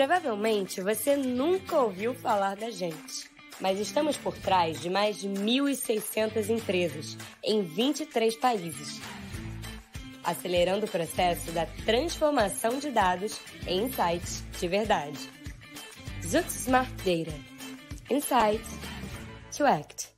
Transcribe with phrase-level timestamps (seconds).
[0.00, 3.30] Provavelmente você nunca ouviu falar da gente,
[3.60, 8.98] mas estamos por trás de mais de 1.600 empresas em 23 países,
[10.24, 15.18] acelerando o processo da transformação de dados em insights de verdade.
[16.26, 17.38] Zux Smart Data.
[18.08, 18.70] Insights
[19.54, 20.08] to Act.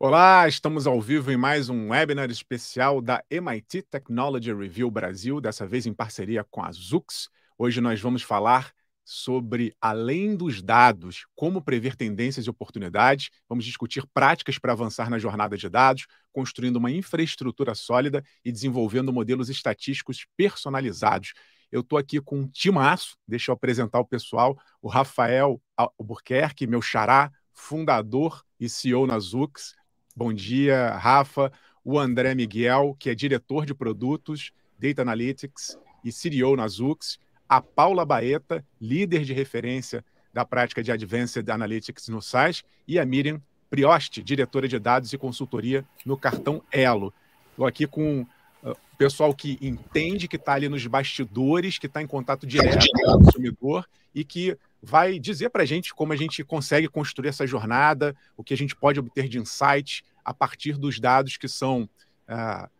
[0.00, 5.64] Olá, estamos ao vivo em mais um webinar especial da MIT Technology Review Brasil, dessa
[5.64, 7.30] vez em parceria com a Zux.
[7.58, 8.70] Hoje nós vamos falar
[9.02, 13.30] sobre, além dos dados, como prever tendências e oportunidades.
[13.48, 19.10] Vamos discutir práticas para avançar na jornada de dados, construindo uma infraestrutura sólida e desenvolvendo
[19.10, 21.32] modelos estatísticos personalizados.
[21.72, 26.82] Eu estou aqui com um timaço, deixa eu apresentar o pessoal, o Rafael Albuquerque, meu
[26.82, 29.74] xará, fundador e CEO na Zux.
[30.14, 31.50] Bom dia, Rafa.
[31.82, 37.60] O André Miguel, que é diretor de produtos, Data Analytics e CEO na Zux a
[37.60, 43.40] Paula Baeta, líder de referência da prática de Advanced Analytics no site, e a Miriam
[43.70, 47.12] Prioste, diretora de dados e consultoria no cartão Elo.
[47.50, 48.26] Estou aqui com
[48.62, 52.86] o uh, pessoal que entende, que está ali nos bastidores, que está em contato direto
[52.92, 57.28] com o consumidor e que vai dizer para a gente como a gente consegue construir
[57.28, 61.48] essa jornada, o que a gente pode obter de insights a partir dos dados que
[61.48, 61.88] são
[62.28, 62.70] uh,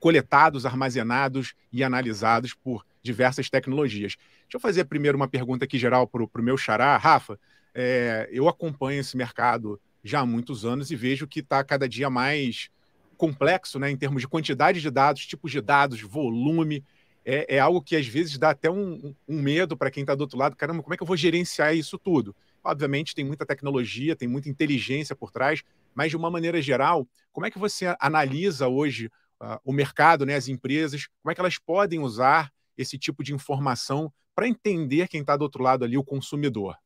[0.00, 4.16] coletados, armazenados e analisados por diversas tecnologias.
[4.16, 6.96] Deixa eu fazer primeiro uma pergunta aqui geral para o meu xará.
[6.96, 7.38] Rafa,
[7.74, 12.10] é, eu acompanho esse mercado já há muitos anos e vejo que está cada dia
[12.10, 12.70] mais
[13.16, 16.84] complexo né, em termos de quantidade de dados, tipos de dados, volume.
[17.24, 20.20] É, é algo que às vezes dá até um, um medo para quem está do
[20.20, 20.54] outro lado.
[20.54, 22.34] Caramba, como é que eu vou gerenciar isso tudo?
[22.62, 25.62] Obviamente, tem muita tecnologia, tem muita inteligência por trás,
[25.94, 29.06] mas de uma maneira geral, como é que você analisa hoje
[29.40, 33.34] uh, o mercado, né, as empresas, como é que elas podem usar esse tipo de
[33.34, 36.76] informação para entender quem está do outro lado ali, o consumidor?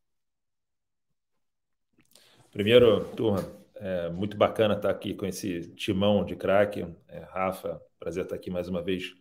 [2.51, 3.45] Primeiro, turma,
[3.77, 6.87] é muito bacana estar aqui com esse timão de craque.
[7.09, 9.15] É, Rafa, prazer estar aqui mais uma vez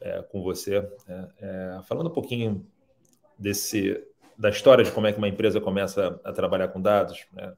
[0.00, 0.76] é, com você.
[1.06, 2.66] É, é falando um pouquinho
[3.38, 4.04] desse
[4.38, 7.26] da história de como é que uma empresa começa a trabalhar com dados.
[7.32, 7.52] Né?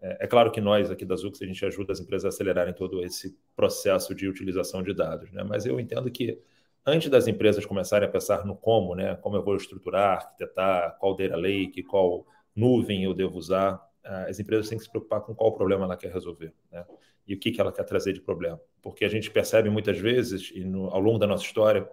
[0.00, 2.72] É, é, claro que nós aqui da Zux a gente ajuda as empresas a acelerarem
[2.72, 5.42] todo esse processo de utilização de dados, né?
[5.42, 6.40] mas eu entendo que
[6.86, 11.16] antes das empresas começarem a pensar no como, né, como eu vou estruturar, arquitetar, qual
[11.16, 15.52] data lake, qual nuvem eu devo usar, as empresas têm que se preocupar com qual
[15.52, 16.84] problema ela quer resolver, né?
[17.26, 18.60] E o que, que ela quer trazer de problema.
[18.82, 21.88] Porque a gente percebe muitas vezes, e no, ao longo da nossa história,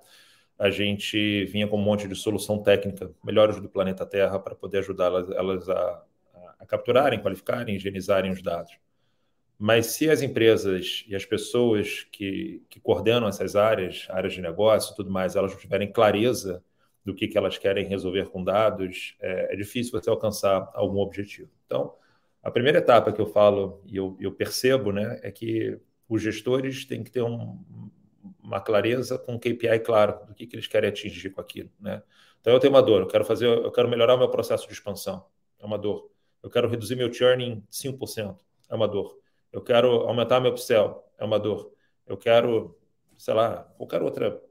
[0.57, 4.79] a gente vinha com um monte de solução técnica, melhores do planeta Terra, para poder
[4.79, 6.03] ajudar elas, elas a,
[6.59, 8.73] a capturarem, qualificarem, higienizarem os dados.
[9.59, 14.93] Mas se as empresas e as pessoas que, que coordenam essas áreas, áreas de negócio
[14.93, 16.63] e tudo mais, elas não tiverem clareza
[17.03, 21.49] do que, que elas querem resolver com dados, é, é, difícil você alcançar algum objetivo.
[21.65, 21.95] Então,
[22.43, 26.85] a primeira etapa que eu falo e eu, eu percebo né, é que os gestores
[26.85, 27.57] têm que ter um,
[28.43, 31.71] uma clareza com um KPI claro do que, que eles querem atingir com aquilo.
[31.79, 32.03] Né?
[32.41, 34.73] Então, eu tenho uma dor, eu quero fazer, eu quero melhorar o meu processo de
[34.73, 35.25] expansão,
[35.59, 36.11] é uma dor.
[36.43, 38.37] Eu quero reduzir meu churn em 5%,
[38.69, 39.17] é uma dor
[39.51, 41.71] eu quero aumentar meu upsell, é uma dor.
[42.05, 42.77] Eu quero,
[43.17, 44.41] sei lá, qualquer outra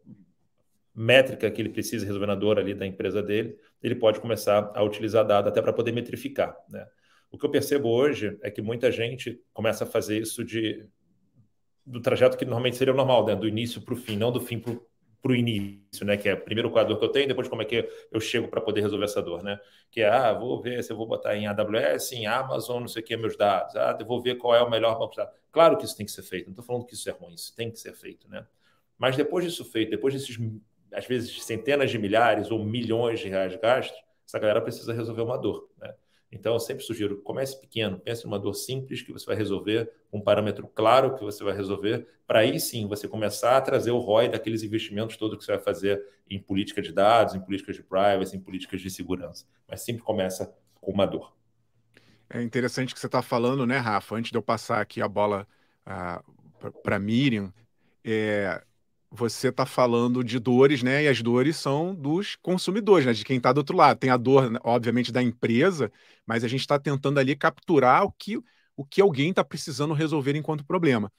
[0.95, 4.83] métrica que ele precisa resolver na dor ali da empresa dele, ele pode começar a
[4.83, 6.87] utilizar dado até para poder metrificar, né?
[7.31, 10.89] O que eu percebo hoje é que muita gente começa a fazer isso de
[11.85, 13.37] do trajeto que normalmente seria o normal, né?
[13.37, 14.77] do início para o fim, não do fim para
[15.27, 16.17] para o início, né?
[16.17, 18.61] Que é primeiro o quadro que eu tenho, depois como é que eu chego para
[18.61, 19.59] poder resolver essa dor, né?
[19.91, 23.03] Que é, ah, vou ver se eu vou botar em AWS, em Amazon, não sei
[23.03, 23.75] o que, meus dados.
[23.75, 25.35] Ah, vou ver qual é o melhor banco de dados.
[25.51, 27.55] Claro que isso tem que ser feito, não estou falando que isso é ruim, isso
[27.57, 28.47] tem que ser feito, né?
[28.97, 30.39] Mas depois disso feito, depois desses,
[30.93, 35.37] às vezes, centenas de milhares ou milhões de reais gastos, essa galera precisa resolver uma
[35.37, 35.93] dor, né?
[36.37, 40.21] Então, eu sempre sugiro, comece pequeno, pense numa dor simples que você vai resolver, um
[40.21, 44.29] parâmetro claro que você vai resolver, para aí sim você começar a trazer o ROI
[44.29, 48.37] daqueles investimentos todos que você vai fazer em política de dados, em políticas de privacy,
[48.37, 49.47] em políticas de segurança.
[49.67, 51.35] Mas sempre começa com uma dor.
[52.29, 54.17] É interessante que você está falando, né, Rafa?
[54.17, 55.47] Antes de eu passar aqui a bola
[55.87, 56.23] ah,
[56.83, 57.53] para Miriam,
[58.05, 58.63] é,
[59.11, 61.05] você está falando de dores, né?
[61.05, 63.13] E as dores são dos consumidores, né?
[63.13, 63.99] De quem está do outro lado.
[63.99, 65.91] Tem a dor, né, obviamente, da empresa,
[66.27, 68.39] mas a gente está tentando ali capturar o que,
[68.77, 71.13] o que alguém está precisando resolver enquanto problema.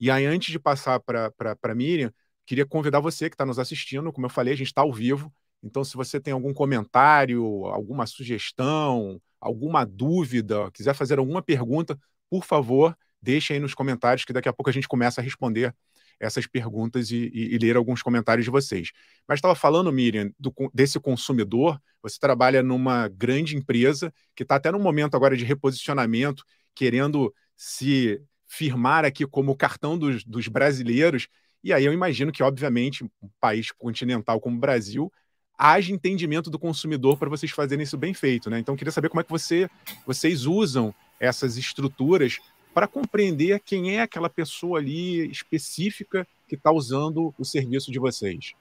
[0.00, 2.12] E aí, antes de passar para a Miriam,
[2.46, 4.12] queria convidar você que está nos assistindo.
[4.12, 5.32] Como eu falei, a gente está ao vivo.
[5.62, 11.98] Então, se você tem algum comentário, alguma sugestão, alguma dúvida, quiser fazer alguma pergunta,
[12.30, 15.74] por favor, deixe aí nos comentários que daqui a pouco a gente começa a responder
[16.18, 18.90] essas perguntas e, e, e ler alguns comentários de vocês.
[19.28, 21.80] Mas estava falando, Miriam, do, desse consumidor.
[22.02, 28.20] Você trabalha numa grande empresa que está até num momento agora de reposicionamento, querendo se
[28.46, 31.28] firmar aqui como o cartão dos, dos brasileiros.
[31.62, 35.12] E aí eu imagino que, obviamente, um país continental como o Brasil
[35.58, 38.58] haja entendimento do consumidor para vocês fazerem isso bem feito, né?
[38.58, 39.68] Então queria saber como é que você,
[40.06, 42.38] vocês usam essas estruturas
[42.76, 48.52] para compreender quem é aquela pessoa ali específica que está usando o serviço de vocês.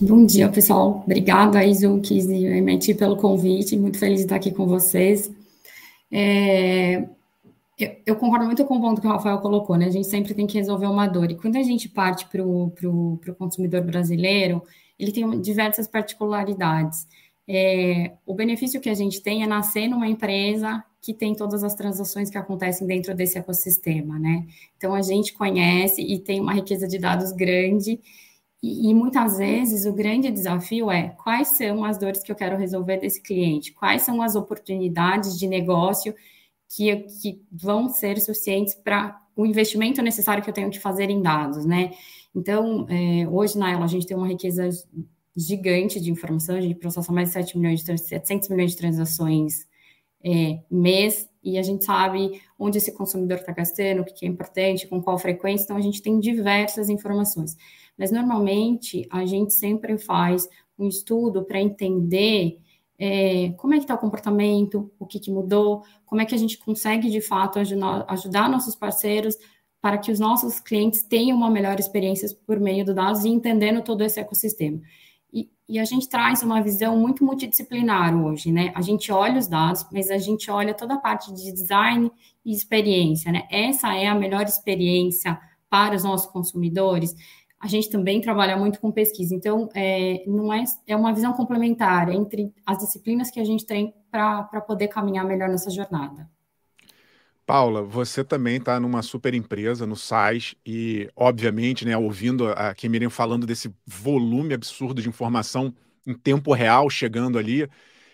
[0.00, 1.02] Bom dia, pessoal.
[1.04, 3.76] Obrigada, Izuki e MIT pelo convite.
[3.76, 5.32] Muito feliz de estar aqui com vocês.
[6.12, 7.08] É,
[7.76, 9.86] eu, eu, concordo muito com o ponto que o Rafael colocou, né?
[9.86, 11.28] A gente sempre tem que resolver uma dor.
[11.28, 14.62] E quando a gente parte para o consumidor brasileiro,
[14.96, 17.08] ele tem diversas particularidades.
[17.48, 21.74] É, o benefício que a gente tem é nascer numa empresa que tem todas as
[21.74, 24.46] transações que acontecem dentro desse ecossistema, né?
[24.76, 28.00] Então a gente conhece e tem uma riqueza de dados grande.
[28.62, 32.56] E, e muitas vezes o grande desafio é quais são as dores que eu quero
[32.56, 36.14] resolver desse cliente, quais são as oportunidades de negócio
[36.68, 41.20] que, que vão ser suficientes para o investimento necessário que eu tenho que fazer em
[41.20, 41.90] dados, né?
[42.32, 44.68] Então, é, hoje na ela a gente tem uma riqueza
[45.36, 49.71] gigante de informação, a gente processa mais de 7 milhões de 700 milhões de transações
[50.24, 54.86] é, mês, e a gente sabe onde esse consumidor está gastando, o que é importante,
[54.86, 57.56] com qual frequência, então a gente tem diversas informações.
[57.98, 60.48] Mas normalmente a gente sempre faz
[60.78, 62.58] um estudo para entender
[62.98, 66.38] é, como é que está o comportamento, o que, que, mudou, como é que a
[66.38, 69.36] gente consegue de fato ajudar, ajudar nossos parceiros
[69.80, 73.82] para que os nossos clientes tenham uma melhor experiência por meio do dados e entendendo
[73.82, 74.80] todo esse ecossistema.
[75.32, 78.72] E, e, a gente traz uma visão muito multidisciplinar hoje, né?
[78.74, 82.10] A gente olha os dados, mas a gente olha toda a parte de design
[82.44, 83.46] e experiência, né?
[83.50, 85.38] Essa é a melhor experiência
[85.70, 87.14] para os nossos consumidores.
[87.58, 92.10] A gente também trabalha muito com pesquisa, então é, não é, é uma visão complementar
[92.10, 96.28] entre as disciplinas que a gente tem para poder caminhar melhor nessa jornada.
[97.44, 103.10] Paula, você também está numa super empresa, no SAIS, e, obviamente, né, ouvindo a Kemiren
[103.10, 105.74] falando desse volume absurdo de informação
[106.06, 107.68] em tempo real chegando ali,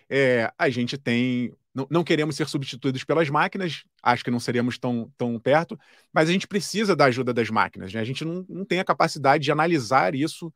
[0.08, 1.52] é, a gente tem.
[1.74, 5.78] Não, não, queremos ser substituídos pelas máquinas, acho que não seríamos tão, tão perto,
[6.12, 7.92] mas a gente precisa da ajuda das máquinas.
[7.92, 8.00] Né?
[8.00, 10.52] A gente não, não tem a capacidade de analisar isso,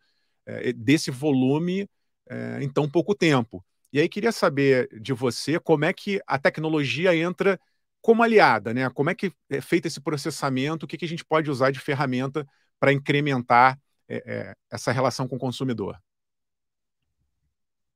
[0.46, 1.88] é, desse volume,
[2.28, 3.64] é, em tão pouco tempo.
[3.92, 7.60] E aí queria saber de você como é que a tecnologia entra
[8.02, 8.90] como aliada, né?
[8.90, 10.84] Como é que é feito esse processamento?
[10.84, 12.46] O que, que a gente pode usar de ferramenta
[12.78, 13.78] para incrementar
[14.08, 15.96] é, é, essa relação com o consumidor?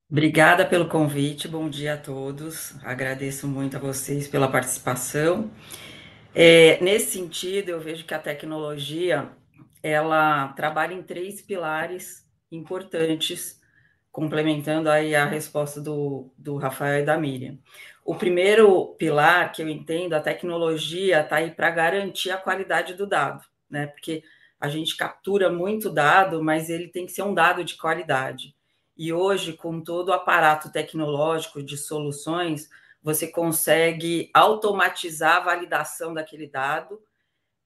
[0.09, 2.77] Obrigada pelo convite, bom dia a todos.
[2.85, 5.51] Agradeço muito a vocês pela participação.
[6.33, 9.29] É, nesse sentido, eu vejo que a tecnologia
[9.83, 13.61] ela trabalha em três pilares importantes,
[14.13, 17.59] complementando aí a resposta do, do Rafael e da Miriam.
[18.07, 23.05] O primeiro pilar que eu entendo, a tecnologia está aí para garantir a qualidade do
[23.05, 23.89] dado, né?
[23.89, 24.23] Porque
[24.61, 28.55] a gente captura muito dado, mas ele tem que ser um dado de qualidade.
[28.97, 32.71] E hoje, com todo o aparato tecnológico de soluções,
[33.03, 37.03] você consegue automatizar a validação daquele dado,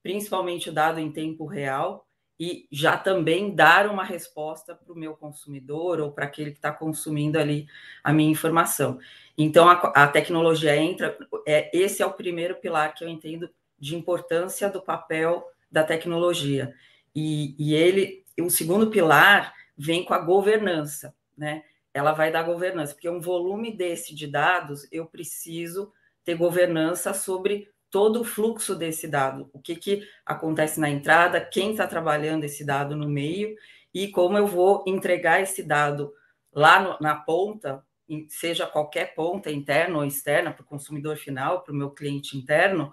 [0.02, 2.08] principalmente o dado em tempo real,
[2.40, 6.72] e já também dar uma resposta para o meu consumidor ou para aquele que está
[6.72, 7.68] consumindo ali
[8.02, 8.98] a minha informação.
[9.36, 13.94] Então, a, a, tecnologia entra, é, esse é o primeiro pilar que eu entendo de
[13.94, 16.74] importância do papel da tecnologia.
[17.14, 21.62] E, e ele, o segundo pilar vem com a governança, né?
[21.92, 25.92] Ela vai dar governança, porque um volume desse de dados, eu preciso
[26.24, 31.72] ter governança sobre todo o fluxo desse dado, o que, que acontece na entrada, quem
[31.72, 33.56] está trabalhando esse dado no meio
[33.92, 36.12] e como eu vou entregar esse dado
[36.52, 37.84] lá no, na ponta,
[38.28, 42.92] seja qualquer ponta, interna ou externa, para o consumidor final, para o meu cliente interno,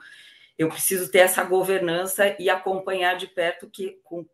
[0.57, 4.25] eu preciso ter essa governança e acompanhar de perto que, com,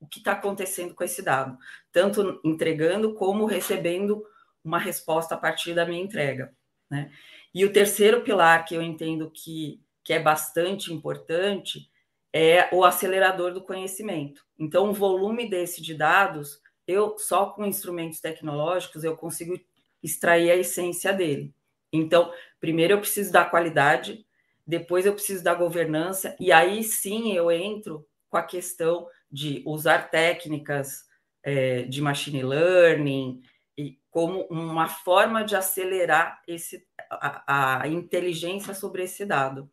[0.00, 1.58] o que está acontecendo com esse dado,
[1.90, 4.24] tanto entregando como recebendo
[4.64, 6.52] uma resposta a partir da minha entrega.
[6.88, 7.10] Né?
[7.54, 11.90] E o terceiro pilar que eu entendo que que é bastante importante,
[12.32, 14.44] é o acelerador do conhecimento.
[14.58, 19.58] Então, o volume desse de dados, eu só com instrumentos tecnológicos eu consigo
[20.02, 21.54] extrair a essência dele.
[21.92, 24.26] Então, primeiro eu preciso da qualidade,
[24.66, 30.10] depois eu preciso da governança, e aí sim eu entro com a questão de usar
[30.10, 31.04] técnicas
[31.42, 33.42] é, de machine learning
[33.76, 39.70] e como uma forma de acelerar esse, a, a inteligência sobre esse dado.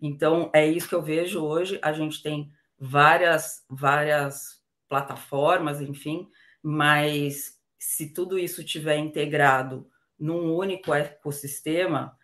[0.00, 1.78] Então, é isso que eu vejo hoje.
[1.82, 6.28] A gente tem várias, várias plataformas, enfim,
[6.62, 9.88] mas se tudo isso tiver integrado
[10.18, 12.16] num único ecossistema,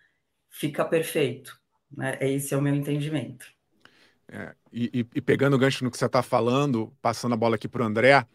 [0.49, 1.59] fica perfeito.
[1.91, 2.19] Né?
[2.21, 3.47] Esse é o meu entendimento.
[4.27, 7.69] É, e, e, pegando o gancho no que você está falando, passando a bola aqui
[7.69, 8.27] para o André,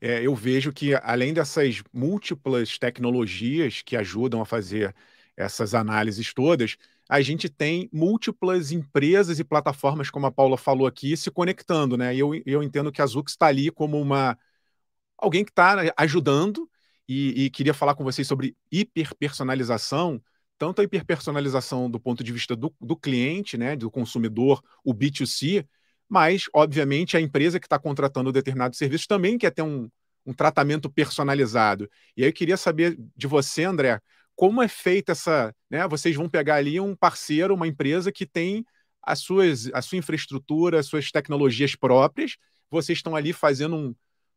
[0.00, 4.94] é, eu vejo que além dessas múltiplas tecnologias que ajudam a fazer
[5.36, 6.76] essas análises todas,
[7.08, 12.14] a gente tem múltiplas empresas e plataformas, como a Paula falou aqui, se conectando, né?
[12.14, 14.36] E eu, eu entendo que a Zux está ali como uma
[15.16, 16.68] alguém que está ajudando
[17.08, 20.22] e, e, queria falar com vocês sobre hiperpersonalização,
[20.58, 25.66] tanto a hiperpersonalização do ponto de vista do, do cliente, né, do consumidor, o B2C,
[26.08, 29.88] mas, obviamente, a empresa que está contratando determinado serviço também quer ter um,
[30.24, 31.88] um tratamento personalizado.
[32.16, 34.00] E aí eu queria saber de você, André,
[34.38, 35.52] como é feita essa.
[35.68, 38.64] Né, vocês vão pegar ali um parceiro, uma empresa que tem
[39.02, 42.36] as suas, a sua infraestrutura, as suas tecnologias próprias,
[42.70, 43.94] vocês estão ali fazendo um,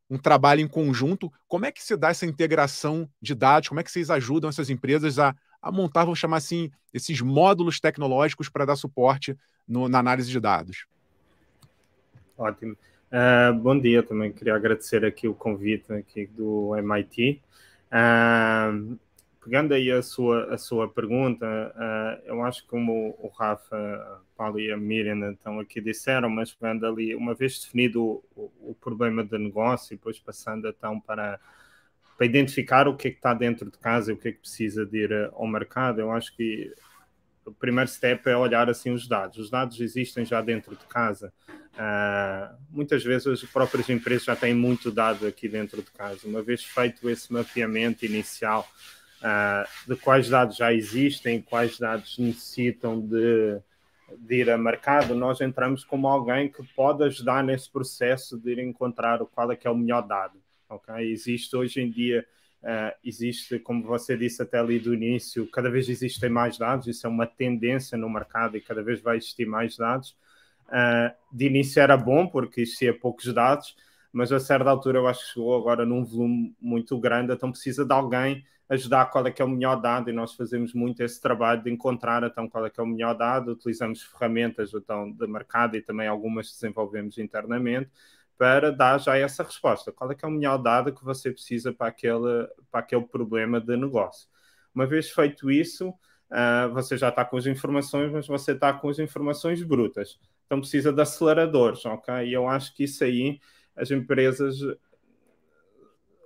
[0.09, 1.31] um trabalho em conjunto.
[1.47, 3.69] Como é que se dá essa integração de dados?
[3.69, 7.79] Como é que vocês ajudam essas empresas a, a montar, vamos chamar assim, esses módulos
[7.79, 10.87] tecnológicos para dar suporte no, na análise de dados?
[12.35, 12.75] Ótimo.
[13.11, 17.39] Uh, bom dia, também queria agradecer aqui o convite aqui do MIT.
[17.91, 18.71] Uh, ah,
[19.43, 24.59] pegando aí a sua, a sua pergunta, uh, eu acho que como o Rafa, Paulo
[24.59, 29.23] e a Miriam estão aqui disseram, mas pegando ali, uma vez definido o, o, problema
[29.23, 31.39] de negócio e depois passando então para,
[32.15, 34.39] para identificar o que é que está dentro de casa e o que é que
[34.39, 36.71] precisa de ir ao mercado, eu acho que
[37.43, 39.39] o primeiro step é olhar assim os dados.
[39.39, 41.33] Os dados existem já dentro de casa.
[41.49, 46.27] Uh, muitas vezes as próprias empresas já têm muito dado aqui dentro de casa.
[46.27, 48.67] Uma vez feito esse mapeamento inicial
[49.87, 53.59] de quais dados já existem, quais dados necessitam de,
[54.17, 58.59] de, ir a mercado, nós entramos como alguém que pode ajudar nesse processo de ir
[58.59, 60.39] encontrar qual é que é o melhor dado.
[60.67, 61.11] Okay?
[61.11, 62.25] Existe hoje em dia,
[62.63, 67.05] uh, existe, como você disse até ali do início, cada vez existem mais dados, isso
[67.05, 70.15] é uma tendência no mercado e cada vez vai existir mais dados.
[70.67, 73.75] Uh, de início era bom porque existia poucos dados,
[74.11, 77.85] mas a certa altura eu acho que chegou agora num volume muito grande, então precisa
[77.85, 81.19] de alguém ajudar qual é que é o melhor dado e nós fazemos muito esse
[81.19, 85.27] trabalho de encontrar então qual é que é o melhor dado, utilizamos ferramentas então de
[85.27, 87.91] mercado e também algumas desenvolvemos internamente
[88.37, 89.91] para dar já essa resposta.
[89.91, 93.59] Qual é que é o melhor dado que você precisa para aquele, para aquele problema
[93.59, 94.27] de negócio?
[94.73, 98.87] Uma vez feito isso, uh, você já está com as informações, mas você está com
[98.89, 100.17] as informações brutas.
[100.45, 102.25] Então precisa de aceleradores, ok?
[102.25, 103.39] E eu acho que isso aí
[103.75, 104.55] as empresas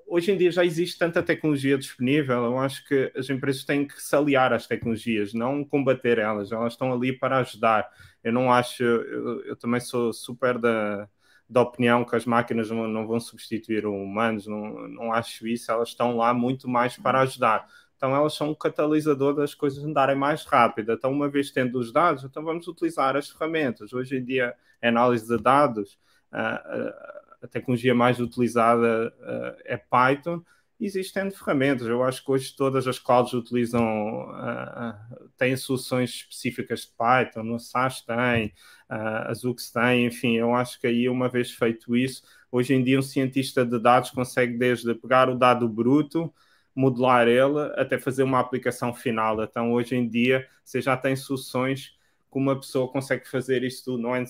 [0.07, 4.01] hoje em dia já existe tanta tecnologia disponível, eu acho que as empresas têm que
[4.01, 7.89] se aliar às tecnologias, não combater elas, elas estão ali para ajudar.
[8.23, 11.07] Eu não acho, eu, eu também sou super da,
[11.49, 15.89] da opinião que as máquinas não, não vão substituir humanos, não, não acho isso, elas
[15.89, 17.67] estão lá muito mais para ajudar.
[17.95, 20.91] Então elas são um catalisador das coisas andarem mais rápido.
[20.91, 23.93] Então, uma vez tendo os dados, então vamos utilizar as ferramentas.
[23.93, 25.97] Hoje em dia, a análise de dados,
[26.33, 30.41] uh, uh, a tecnologia mais utilizada uh, é Python.
[30.77, 36.87] Existem ferramentas, eu acho que hoje todas as clouds utilizam, uh, têm soluções específicas de
[36.97, 38.47] Python, no SAS tem,
[38.89, 42.83] uh, a Zux tem, enfim, eu acho que aí uma vez feito isso, hoje em
[42.83, 46.33] dia um cientista de dados consegue desde pegar o dado bruto,
[46.75, 49.41] modelar ele, até fazer uma aplicação final.
[49.41, 51.95] Então, hoje em dia, você já tem soluções
[52.35, 54.03] que uma pessoa consegue fazer isso tudo.
[54.03, 54.25] Não é,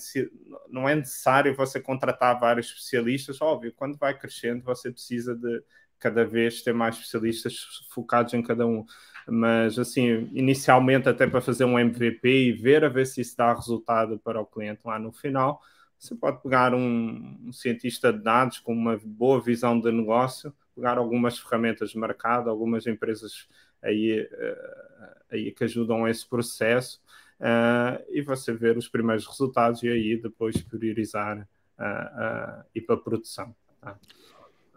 [0.70, 3.40] não é necessário você contratar vários especialistas.
[3.42, 5.60] Óbvio, quando vai crescendo, você precisa de
[5.98, 8.86] cada vez ter mais especialistas focados em cada um.
[9.26, 13.52] Mas, assim, inicialmente, até para fazer um MVP e ver a ver se isso dá
[13.52, 15.60] resultado para o cliente lá no final,
[15.98, 20.96] você pode pegar um, um cientista de dados com uma boa visão de negócio, pegar
[20.96, 23.48] algumas ferramentas de mercado, algumas empresas
[23.82, 27.04] aí, uh, aí que ajudam a esse processo
[27.40, 31.38] uh, e você ver os primeiros resultados e aí depois priorizar
[31.78, 33.54] uh, ir para a produção.
[33.80, 33.98] Tá?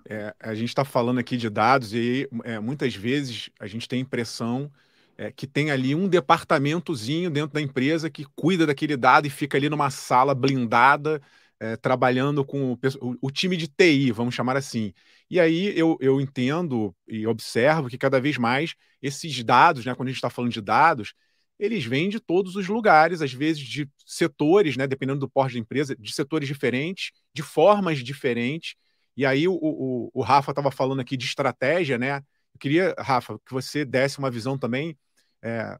[0.05, 3.99] É, a gente está falando aqui de dados e é, muitas vezes a gente tem
[3.99, 4.71] a impressão
[5.17, 9.57] é, que tem ali um departamentozinho dentro da empresa que cuida daquele dado e fica
[9.57, 11.21] ali numa sala blindada,
[11.59, 14.93] é, trabalhando com o, o, o, time de TI, vamos chamar assim.
[15.29, 20.07] E aí eu, eu entendo e observo que cada vez mais esses dados, né, quando
[20.07, 21.13] a gente está falando de dados,
[21.59, 25.59] eles vêm de todos os lugares, às vezes de setores, né, dependendo do porte da
[25.59, 28.75] empresa, de setores diferentes, de formas diferentes.
[29.15, 32.17] E aí o, o, o Rafa estava falando aqui de estratégia, né?
[32.53, 34.97] Eu queria, Rafa, que você desse uma visão também,
[35.41, 35.77] é,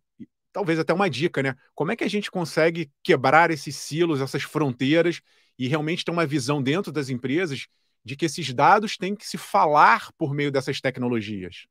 [0.51, 1.55] talvez até uma dica, né?
[1.73, 5.21] Como é que a gente consegue quebrar esses silos, essas fronteiras
[5.57, 7.67] e realmente tem uma visão dentro das empresas
[8.03, 11.67] de que esses dados têm que se falar por meio dessas tecnologias?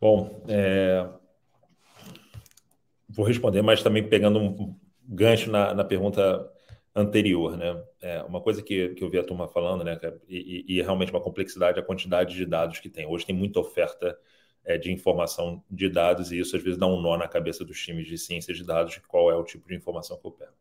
[0.00, 1.19] Bom, é...
[3.10, 4.74] vou responder, mas também pegando um
[5.08, 6.50] gancho na, na pergunta
[6.94, 7.82] anterior, né?
[8.00, 9.98] É uma coisa que, que eu vi a turma falando, né?
[10.02, 13.06] É, e, e, é realmente uma complexidade a quantidade de dados que tem.
[13.06, 14.18] Hoje tem muita oferta
[14.64, 17.80] é, de informação de dados e isso às vezes dá um nó na cabeça dos
[17.80, 20.52] times de ciência de dados de qual é o tipo de informação que eu pego.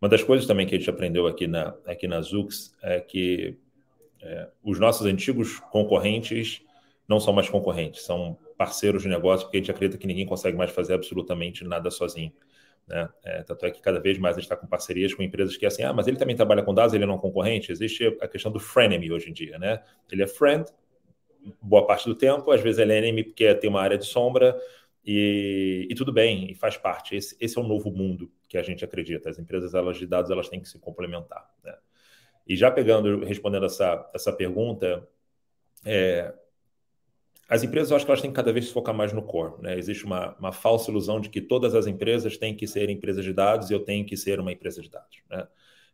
[0.00, 3.56] Uma das coisas também que a gente aprendeu aqui na, aqui na Zux é que
[4.20, 6.60] é, os nossos antigos concorrentes
[7.08, 10.56] não são mais concorrentes, são parceiros de negócio, porque a gente acredita que ninguém consegue
[10.56, 12.32] mais fazer absolutamente nada sozinho.
[12.86, 13.08] Né?
[13.24, 15.64] É, tanto é que cada vez mais a gente está com parcerias com empresas que
[15.64, 17.72] é assim, ah, mas ele também trabalha com dados, ele não é um concorrente.
[17.72, 19.82] Existe a questão do frenemy hoje em dia, né?
[20.12, 20.66] Ele é friend
[21.60, 24.56] boa parte do tempo, às vezes ele é enemy porque tem uma área de sombra,
[25.04, 27.16] e, e, tudo bem, e faz parte.
[27.16, 29.28] Esse, esse, é o novo mundo que a gente acredita.
[29.28, 31.44] As empresas elas de dados elas têm que se complementar.
[31.64, 31.76] Né?
[32.46, 35.04] E já pegando, respondendo essa, essa pergunta,
[35.84, 36.32] é,
[37.52, 39.60] as empresas eu acho que elas têm que cada vez se focar mais no core.
[39.60, 39.76] Né?
[39.76, 43.30] Existe uma, uma falsa ilusão de que todas as empresas têm que ser empresas de
[43.30, 45.18] dados e eu tenho que ser uma empresa de dados.
[45.30, 45.46] Né?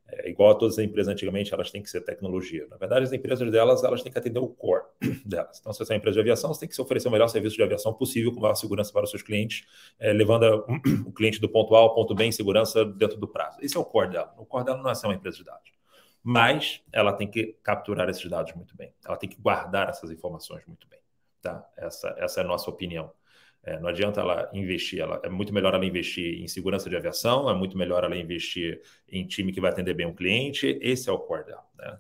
[0.06, 2.64] É, igual a todas as empresas antigamente, elas têm que ser tecnologia.
[2.70, 4.84] Na verdade, as empresas delas, elas têm que atender o core
[5.26, 5.58] delas.
[5.58, 7.26] Então, se você é uma empresa de aviação, você tem que se oferecer o melhor
[7.26, 9.66] serviço de aviação possível, com maior segurança para os seus clientes,
[9.98, 10.56] é, levando a,
[11.04, 13.58] o cliente do ponto A ao ponto B em segurança dentro do prazo.
[13.60, 14.32] Esse é o core dela.
[14.38, 15.72] O core dela não é ser uma empresa de dados.
[16.22, 18.92] Mas ela tem que capturar esses dados muito bem.
[19.04, 21.00] Ela tem que guardar essas informações muito bem.
[21.40, 21.66] Tá?
[21.76, 23.12] Essa, essa é a nossa opinião.
[23.62, 27.50] É, não adianta ela investir, ela, é muito melhor ela investir em segurança de aviação,
[27.50, 31.12] é muito melhor ela investir em time que vai atender bem o cliente, esse é
[31.12, 31.64] o core dela.
[31.76, 31.98] Né?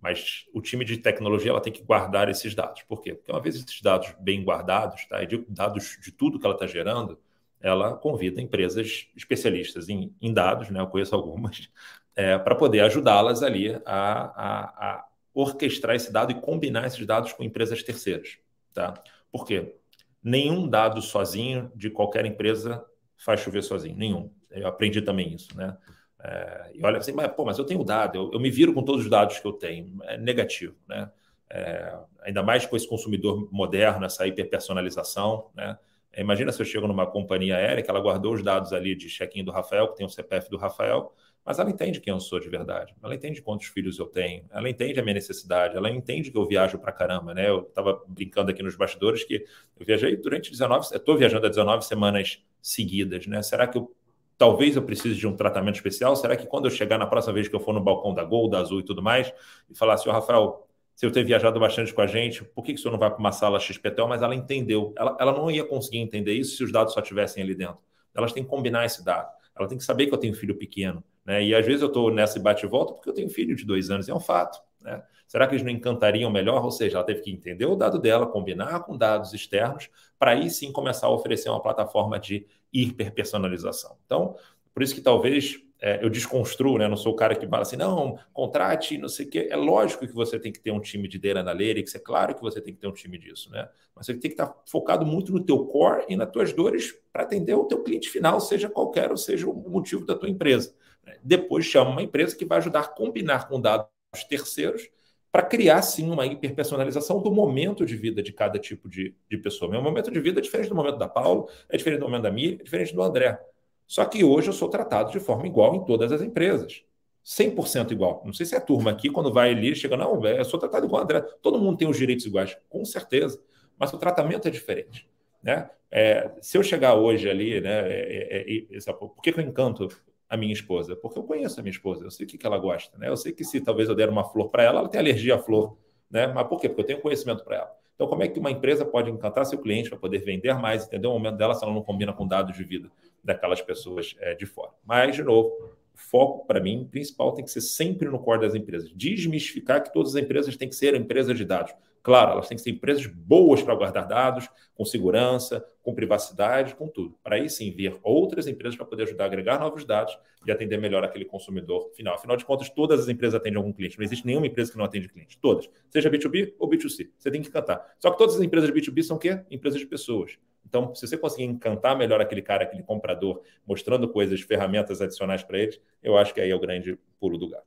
[0.00, 2.82] Mas o time de tecnologia ela tem que guardar esses dados.
[2.82, 3.14] Por quê?
[3.14, 5.22] Porque uma vez esses dados bem guardados, tá?
[5.24, 7.18] de dados de tudo que ela está gerando,
[7.60, 10.80] ela convida empresas especialistas em, em dados, né?
[10.80, 11.68] eu conheço algumas,
[12.16, 17.32] é, para poder ajudá-las ali a, a, a orquestrar esse dado e combinar esses dados
[17.32, 18.38] com empresas terceiras.
[18.78, 18.94] Tá?
[19.32, 19.74] Por quê?
[20.22, 22.84] nenhum dado sozinho de qualquer empresa
[23.16, 24.30] faz chover sozinho, nenhum.
[24.50, 25.76] Eu aprendi também isso, né?
[26.20, 28.82] É, e olha assim, mas, pô, mas eu tenho dado, eu, eu, me viro com
[28.82, 30.02] todos os dados que eu tenho.
[30.04, 31.10] É negativo, né?
[31.50, 35.78] É, ainda mais com esse consumidor moderno, essa hiperpersonalização, né?
[36.16, 39.44] Imagina se eu chego numa companhia aérea que ela guardou os dados ali de check-in
[39.44, 42.48] do Rafael, que tem o CPF do Rafael, mas ela entende quem eu sou de
[42.48, 46.36] verdade, ela entende quantos filhos eu tenho, ela entende a minha necessidade, ela entende que
[46.36, 47.48] eu viajo para caramba, né?
[47.48, 49.44] Eu estava brincando aqui nos bastidores que
[49.78, 53.42] eu viajei durante 19, estou viajando há 19 semanas seguidas, né?
[53.42, 53.94] Será que eu
[54.38, 56.14] talvez eu precise de um tratamento especial?
[56.14, 58.48] Será que quando eu chegar na próxima vez que eu for no balcão da Gol,
[58.48, 59.32] da Azul e tudo mais,
[59.68, 62.72] e falar assim, oh, Rafael, se eu ter viajado bastante com a gente, por que,
[62.72, 64.08] que o senhor não vai para uma sala XPTO?
[64.08, 64.92] Mas ela entendeu.
[64.96, 67.78] Ela, ela não ia conseguir entender isso se os dados só estivessem ali dentro.
[68.14, 69.28] Elas têm que combinar esse dado.
[69.56, 71.04] Ela tem que saber que eu tenho filho pequeno.
[71.28, 71.44] Né?
[71.44, 74.14] E às vezes eu estou nessa bate-volta porque eu tenho filho de dois anos, é
[74.14, 74.58] um fato.
[74.80, 75.02] Né?
[75.26, 76.64] Será que eles não encantariam melhor?
[76.64, 80.48] Ou seja, ela teve que entender o dado dela, combinar com dados externos, para aí
[80.48, 83.98] sim começar a oferecer uma plataforma de hiperpersonalização.
[84.06, 84.36] Então,
[84.72, 86.88] por isso que talvez é, eu desconstruo, né?
[86.88, 89.48] Não sou o cara que fala assim, não, contrate, não sei o quê.
[89.50, 92.40] É lógico que você tem que ter um time de data analytics, é claro que
[92.40, 93.68] você tem que ter um time disso, né?
[93.94, 97.24] Mas você tem que estar focado muito no teu core e nas tuas dores para
[97.24, 100.74] atender o teu cliente final, seja qualquer ou seja o motivo da tua empresa.
[101.22, 103.88] Depois chama uma empresa que vai ajudar a combinar com dados
[104.28, 104.88] terceiros
[105.30, 109.70] para criar, sim, uma hiperpersonalização do momento de vida de cada tipo de, de pessoa.
[109.70, 112.30] Meu momento de vida é diferente do momento da Paulo, é diferente do momento da
[112.30, 113.38] Miriam, é diferente do André.
[113.86, 116.82] Só que hoje eu sou tratado de forma igual em todas as empresas.
[117.24, 118.22] 100% igual.
[118.24, 120.86] Não sei se é a turma aqui, quando vai ali, chega, não, eu sou tratado
[120.86, 121.20] igual André.
[121.42, 123.40] Todo mundo tem os direitos iguais, com certeza.
[123.78, 125.06] Mas o tratamento é diferente.
[125.42, 125.68] Né?
[125.90, 129.88] É, se eu chegar hoje ali, né, é, é, é por que, que eu encanto
[130.28, 130.94] a minha esposa?
[130.96, 133.08] Porque eu conheço a minha esposa, eu sei o que, ela gosta, né?
[133.08, 135.38] Eu sei que se talvez eu der uma flor para ela, ela tem alergia à
[135.38, 135.76] flor,
[136.10, 136.26] né?
[136.26, 136.68] Mas por quê?
[136.68, 137.78] Porque eu tenho conhecimento para ela.
[137.94, 141.08] Então, como é que uma empresa pode encantar seu cliente para poder vender mais, entender
[141.08, 142.88] o momento dela se ela não combina com dados de vida
[143.24, 144.70] daquelas pessoas é, de fora?
[144.86, 145.48] Mas, de novo,
[145.92, 148.92] o foco, para mim, principal tem que ser sempre no core das empresas.
[148.94, 151.74] Desmistificar que todas as empresas têm que ser empresas de dados.
[152.02, 156.88] Claro, elas têm que ser empresas boas para guardar dados, com segurança, com privacidade, com
[156.88, 157.18] tudo.
[157.22, 160.78] Para aí sim vir outras empresas para poder ajudar a agregar novos dados e atender
[160.78, 162.14] melhor aquele consumidor final.
[162.14, 163.98] Afinal de contas, todas as empresas atendem algum cliente.
[163.98, 165.38] Não existe nenhuma empresa que não atende cliente.
[165.38, 165.68] Todas.
[165.90, 167.10] Seja B2B ou B2C.
[167.18, 167.94] Você tem que cantar.
[167.98, 169.40] Só que todas as empresas de B2B são o quê?
[169.50, 170.38] Empresas de pessoas.
[170.64, 175.58] Então, se você conseguir encantar melhor aquele cara, aquele comprador, mostrando coisas, ferramentas adicionais para
[175.58, 177.66] eles, eu acho que aí é o grande pulo do gato.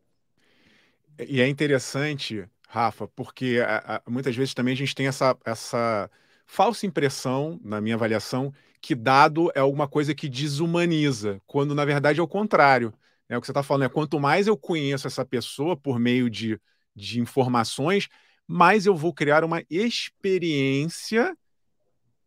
[1.27, 6.09] E é interessante Rafa, porque a, a, muitas vezes também a gente tem essa, essa
[6.45, 12.21] falsa impressão, na minha avaliação, que dado é alguma coisa que desumaniza, quando na verdade
[12.21, 12.93] é o contrário.
[13.27, 16.29] É o que você está falando, é quanto mais eu conheço essa pessoa por meio
[16.29, 16.57] de,
[16.95, 18.07] de informações,
[18.47, 21.37] mais eu vou criar uma experiência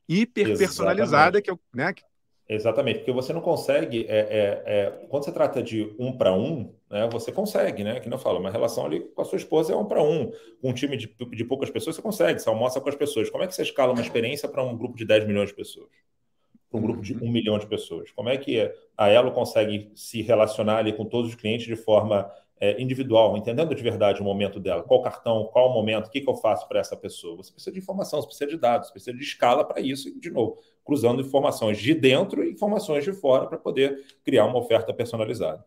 [0.07, 1.95] hiper personalizada que eu, né?
[2.47, 6.75] Exatamente, porque você não consegue, é, é, é quando você trata de um para um,
[6.91, 8.01] né, você consegue, né?
[8.01, 10.31] Que não falo, uma relação ali com a sua esposa é um para um,
[10.61, 13.31] com um time de, de poucas pessoas você consegue, você almoça com as pessoas.
[13.31, 15.89] Como é que você escala uma experiência para um grupo de 10 milhões de pessoas?
[16.71, 18.11] Para um grupo de um milhão de pessoas?
[18.13, 22.31] Como é que a Elo consegue se relacionar ali com todos os clientes de forma
[22.61, 26.29] é, individual, entendendo de verdade o momento dela, qual cartão, qual momento, o que, que
[26.29, 27.37] eu faço para essa pessoa.
[27.37, 30.19] Você precisa de informação, você precisa de dados, você precisa de escala para isso, e,
[30.19, 34.93] de novo, cruzando informações de dentro e informações de fora para poder criar uma oferta
[34.95, 35.65] personalizada.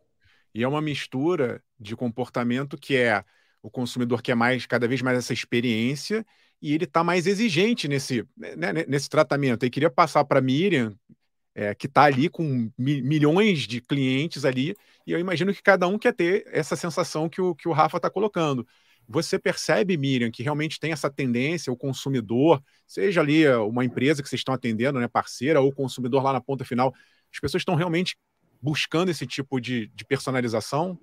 [0.53, 3.23] E é uma mistura de comportamento que é
[3.61, 6.25] o consumidor quer mais, cada vez mais essa experiência
[6.61, 9.65] e ele está mais exigente nesse, né, nesse tratamento.
[9.65, 10.95] E queria passar para a Miriam,
[11.57, 14.75] é, que está ali com mi milhões de clientes ali,
[15.07, 17.97] e eu imagino que cada um quer ter essa sensação que o, que o Rafa
[17.97, 18.65] está colocando.
[19.09, 24.21] Você percebe, Miriam, que realmente tem essa tendência, o consumidor, seja ali é, uma empresa
[24.21, 26.93] que vocês estão atendendo, né, parceira, ou o consumidor lá na ponta final,
[27.33, 28.15] as pessoas estão realmente
[28.61, 30.99] buscando esse tipo de, de personalização?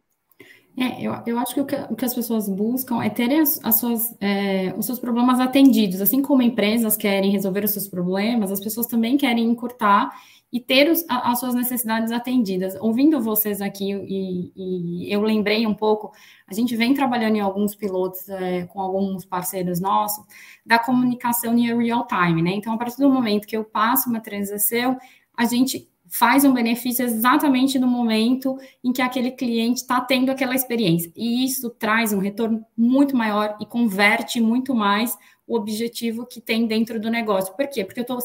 [0.77, 3.59] É, eu, eu acho que o, que o que as pessoas buscam é terem as,
[3.65, 6.01] as suas, é, os seus problemas atendidos.
[6.01, 10.11] Assim como empresas querem resolver os seus problemas, as pessoas também querem encurtar
[10.55, 12.77] e ter os, as suas necessidades atendidas.
[12.81, 16.13] Ouvindo vocês aqui, e, e, eu lembrei um pouco,
[16.47, 20.25] a gente vem trabalhando em alguns pilotos é, com alguns parceiros nossos,
[20.65, 22.53] da comunicação em real time, né?
[22.53, 24.97] Então, a partir do momento que eu passo uma transação,
[25.37, 30.55] a gente faz um benefício exatamente no momento em que aquele cliente está tendo aquela
[30.55, 31.11] experiência.
[31.17, 36.65] E isso traz um retorno muito maior e converte muito mais o objetivo que tem
[36.69, 37.53] dentro do negócio.
[37.57, 37.85] Por quê?
[37.85, 38.21] Porque eu estou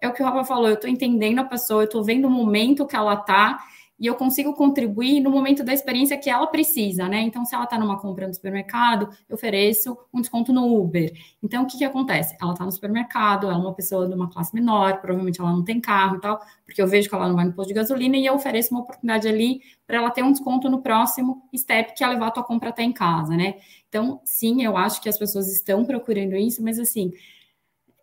[0.00, 2.30] é o que o Rafa falou, eu estou entendendo a pessoa, eu estou vendo o
[2.30, 3.58] momento que ela está
[4.00, 7.20] e eu consigo contribuir no momento da experiência que ela precisa, né?
[7.20, 11.12] Então, se ela está numa compra no supermercado, eu ofereço um desconto no Uber.
[11.42, 12.34] Então, o que, que acontece?
[12.40, 15.62] Ela está no supermercado, ela é uma pessoa de uma classe menor, provavelmente ela não
[15.62, 18.16] tem carro e tal, porque eu vejo que ela não vai no posto de gasolina
[18.16, 22.02] e eu ofereço uma oportunidade ali para ela ter um desconto no próximo step que
[22.02, 23.56] é levar a tua compra até em casa, né?
[23.90, 27.12] Então, sim, eu acho que as pessoas estão procurando isso, mas assim,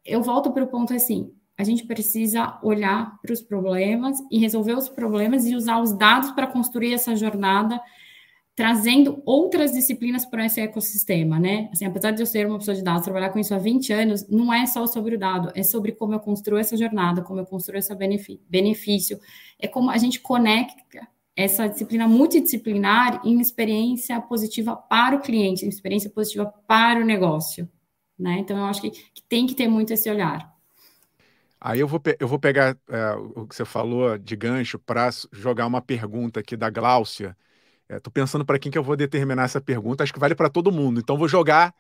[0.06, 4.74] eu volto para o ponto assim, a gente precisa olhar para os problemas e resolver
[4.74, 7.82] os problemas e usar os dados para construir essa jornada,
[8.56, 11.70] trazendo outras disciplinas para esse ecossistema, né?
[11.72, 14.28] Assim, apesar de eu ser uma pessoa de dados, trabalhar com isso há 20 anos,
[14.30, 17.46] não é só sobre o dado, é sobre como eu construo essa jornada, como eu
[17.46, 17.94] construo esse
[18.48, 19.20] benefício,
[19.60, 25.70] é como a gente conecta essa disciplina multidisciplinar em experiência positiva para o cliente, em
[25.70, 27.70] experiência positiva para o negócio,
[28.18, 28.40] né?
[28.40, 30.57] Então, eu acho que, que tem que ter muito esse olhar.
[31.60, 35.66] Aí eu vou, eu vou pegar é, o que você falou de gancho para jogar
[35.66, 37.36] uma pergunta aqui da Gláucia.
[37.90, 40.04] Estou é, pensando para quem que eu vou determinar essa pergunta.
[40.04, 41.00] Acho que vale para todo mundo.
[41.00, 41.74] Então vou jogar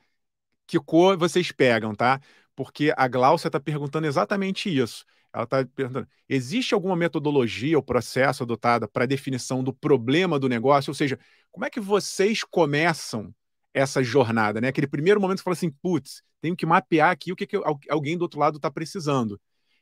[0.68, 2.22] que cor vocês pegam, tá?
[2.56, 5.06] Porque a Gláucia está perguntando exatamente isso.
[5.34, 10.92] Ela está perguntando: existe alguma metodologia ou processo adotada para definição do problema do negócio?
[10.92, 11.20] Ou seja,
[11.52, 13.34] como é que vocês começam
[13.74, 14.70] essa jornada, né?
[14.70, 17.58] Aquele primeiro momento que você fala assim, putz, tenho que mapear aqui o que, que
[17.90, 19.40] alguém do outro lado está precisando.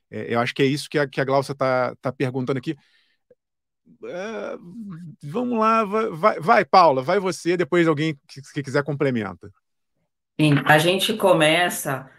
[0.09, 2.75] É, eu acho que é isso que a, que a Glaucia está tá perguntando aqui.
[4.03, 4.57] É,
[5.23, 9.51] vamos lá, vai, vai, Paula, vai você, depois alguém que, que quiser complementa.
[10.39, 12.09] Sim, a gente começa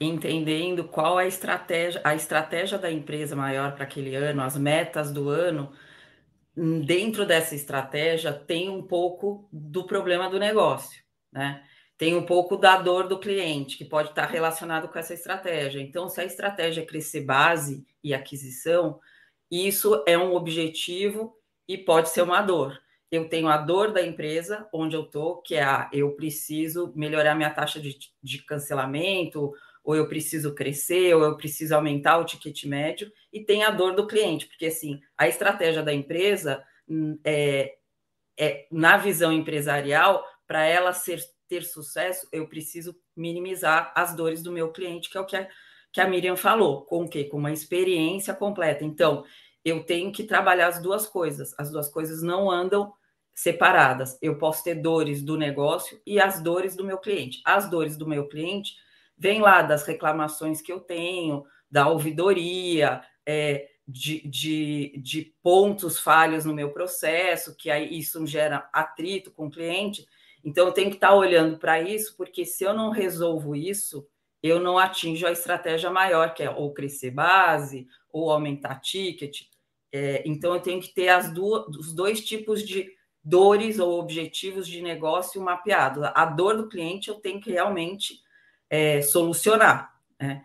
[0.00, 5.12] entendendo qual é a estratégia, a estratégia da empresa maior para aquele ano, as metas
[5.12, 5.72] do ano.
[6.54, 11.02] Dentro dessa estratégia tem um pouco do problema do negócio,
[11.32, 11.64] né?
[12.02, 15.80] Tem um pouco da dor do cliente, que pode estar relacionado com essa estratégia.
[15.80, 18.98] Então, se a estratégia é crescer base e aquisição,
[19.48, 21.38] isso é um objetivo
[21.68, 22.76] e pode ser uma dor.
[23.08, 27.36] Eu tenho a dor da empresa onde eu estou, que é a eu preciso melhorar
[27.36, 29.52] minha taxa de, de cancelamento,
[29.84, 33.94] ou eu preciso crescer, ou eu preciso aumentar o ticket médio, e tem a dor
[33.94, 37.76] do cliente, porque assim, a estratégia da empresa hum, é,
[38.36, 44.50] é na visão empresarial, para ela ser ter sucesso, eu preciso minimizar as dores do
[44.50, 45.46] meu cliente, que é o que a,
[45.92, 47.24] que a Miriam falou, com o quê?
[47.24, 48.82] Com uma experiência completa.
[48.82, 49.22] Então,
[49.62, 51.54] eu tenho que trabalhar as duas coisas.
[51.58, 52.90] As duas coisas não andam
[53.34, 54.18] separadas.
[54.22, 57.42] Eu posso ter dores do negócio e as dores do meu cliente.
[57.44, 58.72] As dores do meu cliente
[59.18, 66.46] vêm lá das reclamações que eu tenho, da ouvidoria, é, de, de, de pontos falhos
[66.46, 70.06] no meu processo, que aí isso gera atrito com o cliente.
[70.44, 74.06] Então, eu tenho que estar olhando para isso, porque se eu não resolvo isso,
[74.42, 79.42] eu não atinjo a estratégia maior, que é ou crescer base, ou aumentar ticket.
[79.92, 82.90] É, então, eu tenho que ter as duas, os dois tipos de,
[83.22, 86.04] dores ou objetivos de negócio mapeados.
[86.14, 88.20] A dor do cliente eu tenho que realmente
[88.68, 89.94] é, solucionar.
[90.20, 90.42] Né?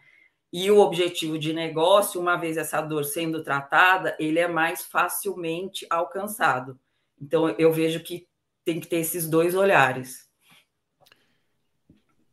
[0.53, 5.85] E o objetivo de negócio, uma vez essa dor sendo tratada, ele é mais facilmente
[5.89, 6.79] alcançado.
[7.19, 8.27] Então, eu vejo que
[8.67, 10.27] tem que ter esses dois olhares.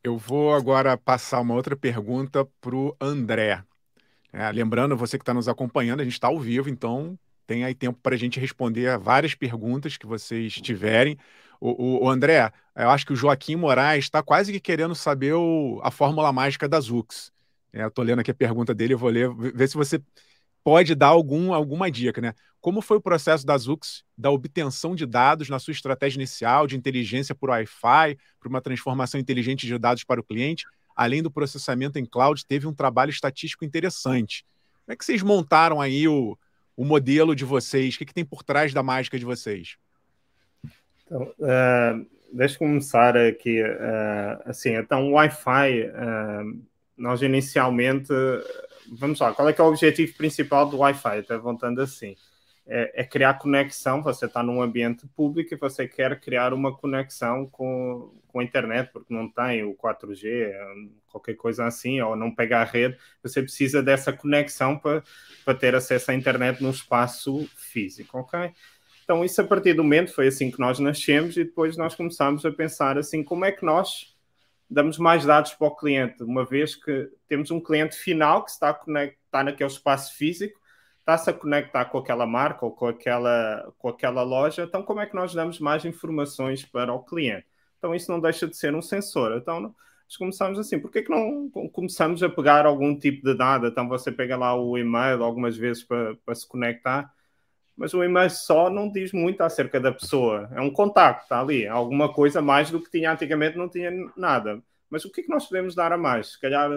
[0.03, 3.63] Eu vou agora passar uma outra pergunta para o André.
[4.33, 7.17] É, lembrando, você que está nos acompanhando, a gente está ao vivo, então
[7.47, 11.17] tem aí tempo para a gente responder a várias perguntas que vocês tiverem.
[11.61, 15.35] O, o, o André, eu acho que o Joaquim Moraes está quase que querendo saber
[15.35, 17.31] o, a fórmula mágica da Zux.
[17.73, 20.03] É, Estou lendo aqui a pergunta dele, eu vou ler, ver se você
[20.65, 22.35] pode dar algum, alguma dica, né?
[22.59, 26.75] Como foi o processo da Zux da obtenção de dados na sua estratégia inicial de
[26.75, 30.65] inteligência por Wi-Fi, para uma transformação inteligente de dados para o cliente,
[30.97, 34.47] além do processamento em cloud, teve um trabalho estatístico interessante.
[34.85, 36.39] Como é que vocês montaram aí o,
[36.75, 37.95] o modelo de vocês?
[37.95, 39.77] O que, que tem por trás da mágica de vocês?
[41.05, 43.63] Então, uh, deixa eu começar aqui.
[43.63, 46.63] Uh, assim, então, o Wi-Fi, uh,
[46.97, 48.13] nós inicialmente,
[48.91, 51.19] vamos lá, qual é que é o objetivo principal do Wi-Fi?
[51.19, 52.17] Até voltando assim,
[52.67, 54.03] é, é, criar conexão.
[54.03, 58.91] Você está num ambiente público e você quer criar uma conexão com, com a internet,
[58.93, 60.53] porque não tem o 4G,
[61.09, 62.97] qualquer coisa assim, ou não pega a rede.
[63.23, 65.03] Você precisa dessa conexão para,
[65.45, 68.53] para ter acesso à internet num espaço físico, ok?
[69.05, 72.45] Então, isso a partir do momento foi assim que nós nascemos e depois nós começámos
[72.47, 74.14] a pensar assim, como é que nós
[74.69, 78.71] damos mais dados para o cliente, uma vez que temos um cliente final que está,
[78.71, 80.59] está naquele espaço físico,
[81.01, 85.07] está-se a conectar com aquela marca ou com aquela, com aquela loja, então como é
[85.07, 87.47] que nós damos mais informações para o cliente?
[87.79, 89.37] Então isso não deixa de ser um sensor.
[89.37, 93.67] Então nós começamos assim, por que, que não começamos a pegar algum tipo de dado?
[93.67, 97.13] Então você pega lá o e-mail algumas vezes para, para se conectar,
[97.77, 100.49] mas o e-mail só não diz muito acerca da pessoa.
[100.53, 101.67] É um contacto, está ali.
[101.67, 104.63] Alguma coisa mais do que tinha antigamente, não tinha nada.
[104.89, 106.33] Mas o que é que nós podemos dar a mais?
[106.33, 106.71] Se calhar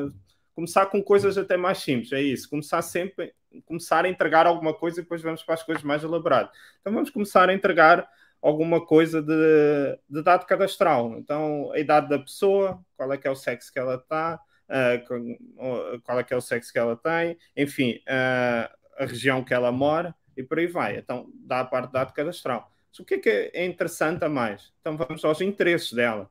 [0.55, 2.49] começar com coisas até mais simples, é isso.
[2.49, 3.31] Começar sempre,
[3.65, 6.51] começar a entregar alguma coisa e depois vamos para as coisas mais elaboradas.
[6.81, 8.09] Então vamos começar a entregar
[8.41, 11.15] alguma coisa de, de dado cadastral.
[11.17, 15.99] Então, a idade da pessoa, qual é que é o sexo que ela está, uh,
[16.03, 19.71] qual é que é o sexo que ela tem, enfim, uh, a região que ela
[19.71, 20.97] mora e por aí vai.
[20.97, 22.71] Então, dá a parte de dado cadastral.
[22.89, 24.71] Mas o que é que é interessante a mais?
[24.79, 26.29] Então, vamos aos interesses dela.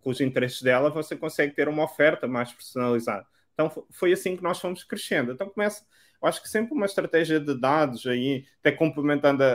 [0.00, 3.26] Com os interesses dela, você consegue ter uma oferta mais personalizada.
[3.54, 5.32] Então, foi assim que nós fomos crescendo.
[5.32, 5.84] Então, começa,
[6.20, 9.46] eu acho que sempre uma estratégia de dados aí, até complementando, a,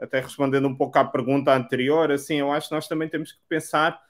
[0.00, 3.32] a, até respondendo um pouco à pergunta anterior, assim, eu acho que nós também temos
[3.32, 4.02] que pensar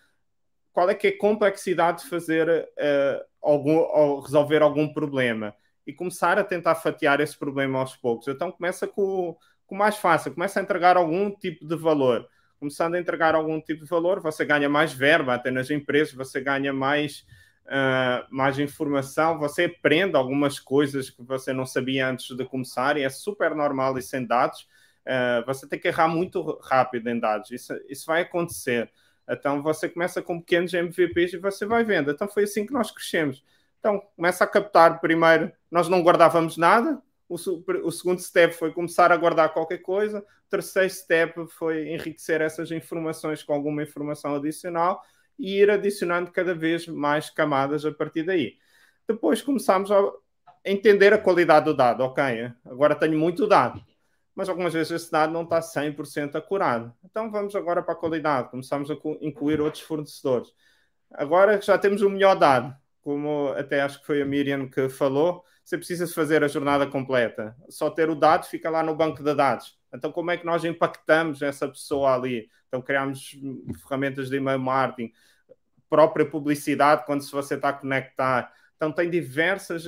[0.72, 5.54] qual é que é a complexidade de fazer uh, algum, resolver algum problema
[5.86, 8.28] e começar a tentar fatiar esse problema aos poucos.
[8.28, 12.28] Então começa com, com o mais fácil, começa a entregar algum tipo de valor.
[12.58, 16.40] Começando a entregar algum tipo de valor, você ganha mais verba até nas empresas, você
[16.40, 17.26] ganha mais,
[17.66, 23.02] uh, mais informação, você aprende algumas coisas que você não sabia antes de começar, e
[23.02, 24.66] é super normal isso em dados.
[25.06, 28.90] Uh, você tem que errar muito rápido em dados, isso, isso vai acontecer.
[29.28, 32.10] Então você começa com pequenos MVPs e você vai vendo.
[32.10, 33.42] Então foi assim que nós crescemos.
[33.84, 39.12] Então, começa a captar primeiro, nós não guardávamos nada, o, o, segundo step foi começar
[39.12, 45.02] a guardar qualquer coisa, o terceiro step foi enriquecer essas informações com alguma informação adicional
[45.38, 48.56] e ir adicionando cada vez mais camadas a partir daí.
[49.06, 50.12] Depois começamos a
[50.64, 52.04] entender a qualidade do dado.
[52.04, 52.24] Ok,
[52.64, 53.84] agora tenho muito dado,
[54.34, 56.90] mas algumas vezes esse dado não está 100% acurado.
[57.04, 60.54] Então vamos agora para a qualidade, começamos a incluir outros fornecedores.
[61.12, 65.44] Agora já temos o melhor dado como até acho que foi a Miriam que falou,
[65.62, 67.54] você precisa fazer a jornada completa.
[67.68, 69.78] Só ter o dado fica lá no banco de dados.
[69.92, 72.48] Então, como é que nós impactamos essa pessoa ali?
[72.66, 73.38] Então, criamos
[73.82, 75.12] ferramentas de email marketing,
[75.88, 78.50] própria publicidade quando se você está a conectar.
[78.74, 79.84] Então, tem diversas,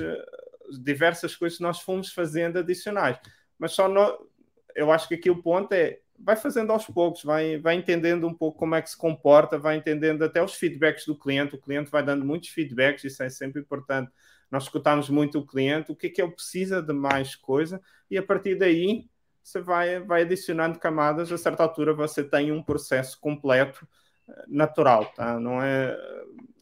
[0.79, 3.19] diversas coisas que nós fomos fazendo adicionais.
[3.57, 4.29] Mas só no,
[4.75, 8.33] eu acho que aqui o ponto é vai fazendo aos poucos, vai, vai entendendo um
[8.33, 11.55] pouco como é que se comporta, vai entendendo até os feedbacks do cliente.
[11.55, 14.11] O cliente vai dando muitos feedbacks, isso é sempre importante.
[14.49, 18.17] Nós escutamos muito o cliente, o que é que ele precisa de mais coisa, e
[18.17, 19.07] a partir daí
[19.43, 21.31] você vai, vai adicionando camadas.
[21.31, 23.87] A certa altura você tem um processo completo
[24.27, 25.39] eh, natural, tá?
[25.39, 25.97] Não é.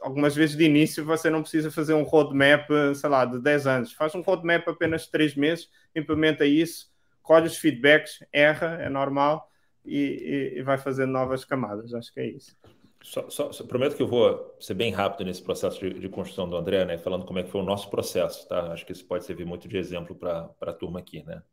[0.02, 3.94] Algumas vezes de início você não precisa fazer um roadmap, sei lá, de 10 anos.
[3.94, 6.95] Faz um roadmap apenas de 3 meses, implementa isso
[7.26, 9.50] colhe os feedbacks, erra, é normal,
[9.84, 11.94] e, e, e vai fazendo novas camadas.
[11.94, 12.56] Acho que é isso.
[13.02, 16.48] Só, só, só, prometo que eu vou ser bem rápido nesse processo de, de, construção
[16.50, 16.98] do André, né?
[16.98, 18.72] Falando como é que foi o nosso processo, tá?
[18.72, 21.44] Acho que isso pode servir muito de exemplo para a turma aqui, né?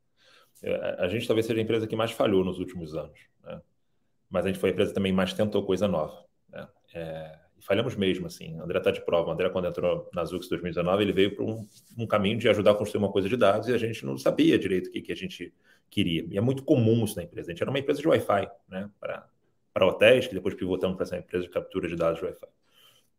[0.65, 3.61] A, a gente talvez seja a empresa que mais falhou nos últimos anos, né?
[4.31, 6.25] mas a gente foi a empresa também mais tentou coisa nova.
[6.49, 6.69] Né?
[6.95, 8.59] É, falhamos mesmo, assim.
[8.61, 9.31] André está de prova.
[9.31, 12.73] O André, quando entrou na Zux 2019, ele veio para um, um, caminho de ajudar
[12.73, 15.13] a construir uma coisa de dados e a gente não sabia direito o que, que
[15.13, 15.53] a gente
[15.91, 16.27] queria.
[16.29, 17.51] E é muito comum isso na empresa.
[17.51, 18.91] A gente era uma empresa de Wi-Fi, né?
[19.01, 22.47] Para hotéis, que depois pivotamos para essa empresa de captura de dados de Wi-Fi.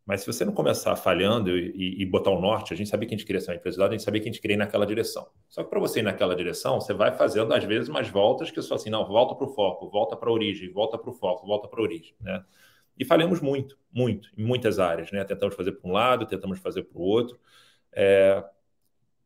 [0.06, 3.16] Mas se você não começar falhando e, e, botar o norte, a gente sabia que
[3.16, 4.56] a gente queria ser uma empresa de dados, a gente sabia que a gente queria
[4.56, 5.26] ir naquela direção.
[5.48, 8.62] Só que para você ir naquela direção, você vai fazendo, às vezes, umas voltas que
[8.62, 11.48] só assim, não, volta para o foco, volta para a origem, volta para o foco,
[11.48, 12.44] volta para a origem, né?
[12.98, 15.24] E falhamos muito, muito, em muitas áreas, né?
[15.24, 17.40] Tentamos fazer para um lado, tentamos fazer para o outro,
[17.92, 18.44] é...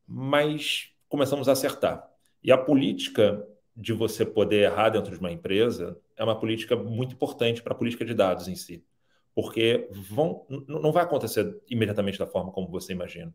[0.07, 2.07] mas começamos a acertar.
[2.43, 7.13] E a política de você poder errar dentro de uma empresa é uma política muito
[7.13, 8.83] importante para a política de dados em si
[9.37, 13.31] porque vão, não vai acontecer imediatamente da forma como você imagina.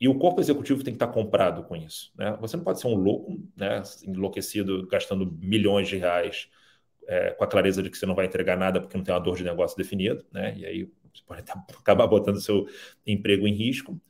[0.00, 2.10] E o corpo executivo tem que estar comprado com isso.
[2.16, 2.34] Né?
[2.40, 6.48] Você não pode ser um louco, né, enlouquecido, gastando milhões de reais
[7.08, 9.20] é, com a clareza de que você não vai entregar nada porque não tem uma
[9.20, 10.54] dor de negócio definida, né?
[10.56, 11.42] e aí você pode
[11.80, 12.66] acabar botando seu
[13.06, 14.00] emprego em risco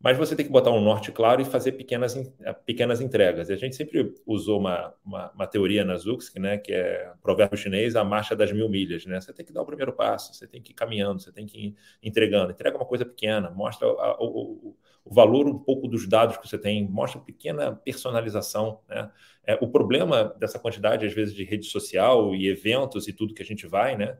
[0.00, 3.48] mas você tem que botar um norte claro e fazer pequenas, eh, pequenas entregas.
[3.48, 7.58] E a gente sempre usou uma, uma, uma teoria na Zux, né, que é provérbio
[7.58, 9.04] chinês, a marcha das mil milhas.
[9.06, 9.20] Né?
[9.20, 11.58] Você tem que dar o primeiro passo, você tem que ir caminhando, você tem que
[11.58, 12.52] ir entregando.
[12.52, 16.58] Entrega uma coisa pequena, mostra a, o, o, valor um pouco dos dados que você
[16.58, 18.80] tem, mostra pequena personalização.
[18.88, 19.10] Né?
[19.48, 23.42] É, o problema dessa quantidade, às vezes, de rede social e eventos e tudo que
[23.42, 24.18] a gente vai, né?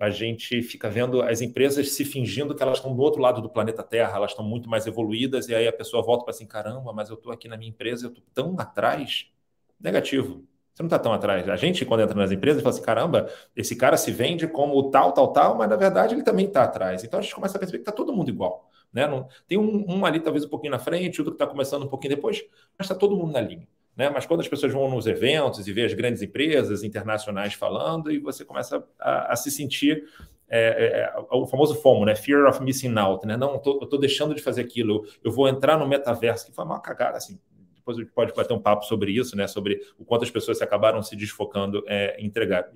[0.00, 3.50] a gente fica vendo as empresas se fingindo que elas estão do outro lado do
[3.50, 6.90] planeta Terra, elas estão muito mais evoluídas, e aí a pessoa volta para assim: caramba,
[6.92, 9.30] mas eu estou aqui na minha empresa, eu estou tão atrás.
[9.78, 10.46] Negativo.
[10.72, 11.48] Você não está tão atrás.
[11.48, 15.12] A gente, quando entra nas empresas, fala assim: caramba, esse cara se vende como tal,
[15.12, 17.04] tal, tal, mas na verdade ele também está atrás.
[17.04, 18.70] Então a gente começa a perceber que está todo mundo igual.
[18.92, 19.06] Né?
[19.06, 21.88] Não, tem um, um ali, talvez um pouquinho na frente, outro que está começando um
[21.88, 22.42] pouquinho depois,
[22.78, 23.68] mas está todo mundo na linha.
[23.96, 24.08] Né?
[24.08, 28.18] Mas quando as pessoas vão nos eventos e vê as grandes empresas internacionais falando, e
[28.18, 30.04] você começa a, a se sentir
[30.48, 32.16] é, é, é o famoso FOMO, né?
[32.16, 33.36] Fear of missing out, né?
[33.36, 36.64] Não, eu estou deixando de fazer aquilo, eu, eu, vou entrar no metaverso, que foi
[36.64, 37.38] uma cagada, assim.
[37.76, 39.46] Depois a gente pode bater um papo sobre isso, né?
[39.46, 42.68] Sobre o quanto as pessoas se acabaram se desfocando é, em entregar.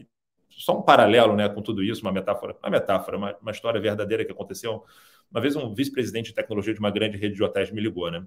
[0.49, 4.25] Só um paralelo, né, com tudo isso, uma metáfora, uma metáfora, uma, uma história verdadeira
[4.25, 4.85] que aconteceu.
[5.29, 8.25] Uma vez um vice-presidente de tecnologia de uma grande rede de hotéis me ligou, né?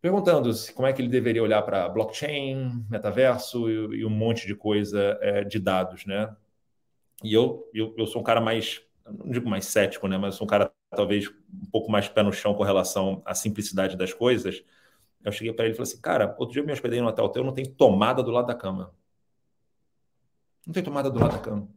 [0.00, 4.54] Perguntando como é que ele deveria olhar para blockchain, metaverso e, e, um monte de
[4.54, 6.34] coisa é, de dados, né?
[7.22, 10.16] E eu, eu, eu sou um cara mais, não digo mais cético, né?
[10.16, 13.96] Mas sou um cara talvez um pouco mais pé no chão com relação à simplicidade
[13.96, 14.64] das coisas.
[15.22, 17.28] Eu cheguei para ele e falei assim, cara, outro dia eu me hospedei no hotel
[17.28, 18.94] teu, não tem tomada do lado da cama.
[20.66, 21.68] Não tem tomada do lado da cama.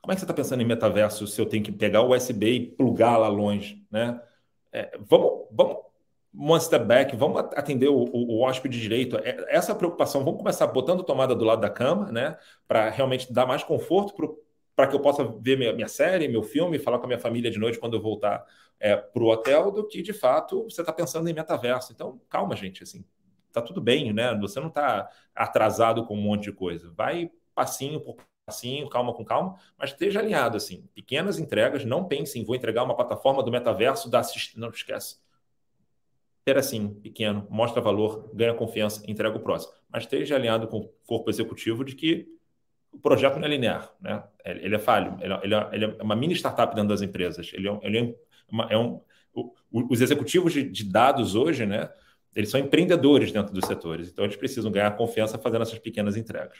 [0.00, 2.46] Como é que você está pensando em metaverso se eu tenho que pegar o USB
[2.52, 4.20] e plugar lá longe, né?
[4.72, 5.91] É, vamos, vamos
[6.34, 9.16] one step back, vamos atender o, o, o hóspede direito.
[9.18, 12.36] É, essa preocupação, vamos começar botando tomada do lado da cama, né?
[12.66, 14.40] Para realmente dar mais conforto
[14.74, 17.50] para que eu possa ver minha, minha, série, meu filme, falar com a minha família
[17.50, 18.44] de noite quando eu voltar
[18.80, 21.92] é, para o hotel, do que de fato você está pensando em metaverso.
[21.92, 23.04] Então, calma, gente, assim,
[23.52, 24.34] tá tudo bem, né?
[24.40, 26.90] Você não está atrasado com um monte de coisa.
[26.96, 28.16] Vai passinho por
[28.46, 30.88] passinho, calma com calma, mas esteja alinhado, assim.
[30.94, 34.58] Pequenas entregas, não pense em vou entregar uma plataforma do metaverso da assist...
[34.58, 35.22] Não esquece
[36.44, 39.72] ter assim, pequeno, mostra valor, ganha confiança, entrega o próximo.
[39.90, 42.26] Mas esteja alinhado com o corpo executivo de que
[42.92, 44.22] o projeto não é linear, né?
[44.44, 47.50] Ele é falho, ele é, ele é uma mini startup dentro das empresas.
[47.54, 48.14] Ele é, ele é,
[48.50, 49.00] uma, é um,
[49.72, 51.88] os executivos de, de, dados hoje, né?
[52.34, 56.58] Eles são empreendedores dentro dos setores, então eles precisam ganhar confiança fazendo essas pequenas entregas.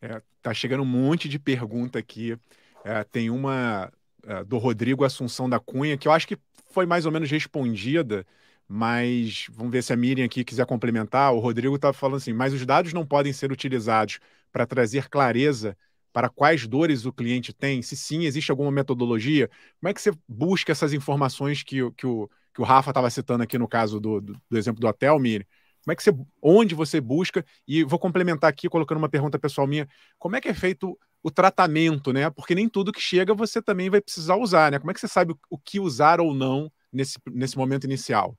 [0.00, 2.36] É, tá chegando um monte de pergunta aqui.
[2.84, 3.92] É, tem uma
[4.24, 6.36] é, do Rodrigo Assunção da Cunha que eu acho que
[6.70, 8.26] foi mais ou menos respondida
[8.74, 11.34] mas vamos ver se a Miriam aqui quiser complementar.
[11.34, 14.18] O Rodrigo estava falando assim, mas os dados não podem ser utilizados
[14.50, 15.76] para trazer clareza
[16.10, 17.82] para quais dores o cliente tem?
[17.82, 19.50] Se sim, existe alguma metodologia?
[19.78, 23.42] Como é que você busca essas informações que, que, o, que o Rafa estava citando
[23.42, 25.46] aqui no caso do, do, do, exemplo do hotel, Miriam?
[25.84, 27.44] Como é que você, onde você busca?
[27.68, 29.86] E vou complementar aqui colocando uma pergunta pessoal minha.
[30.18, 32.30] Como é que é feito o tratamento, né?
[32.30, 34.78] Porque nem tudo que chega você também vai precisar usar, né?
[34.78, 38.34] Como é que você sabe o que usar ou não nesse, nesse momento inicial?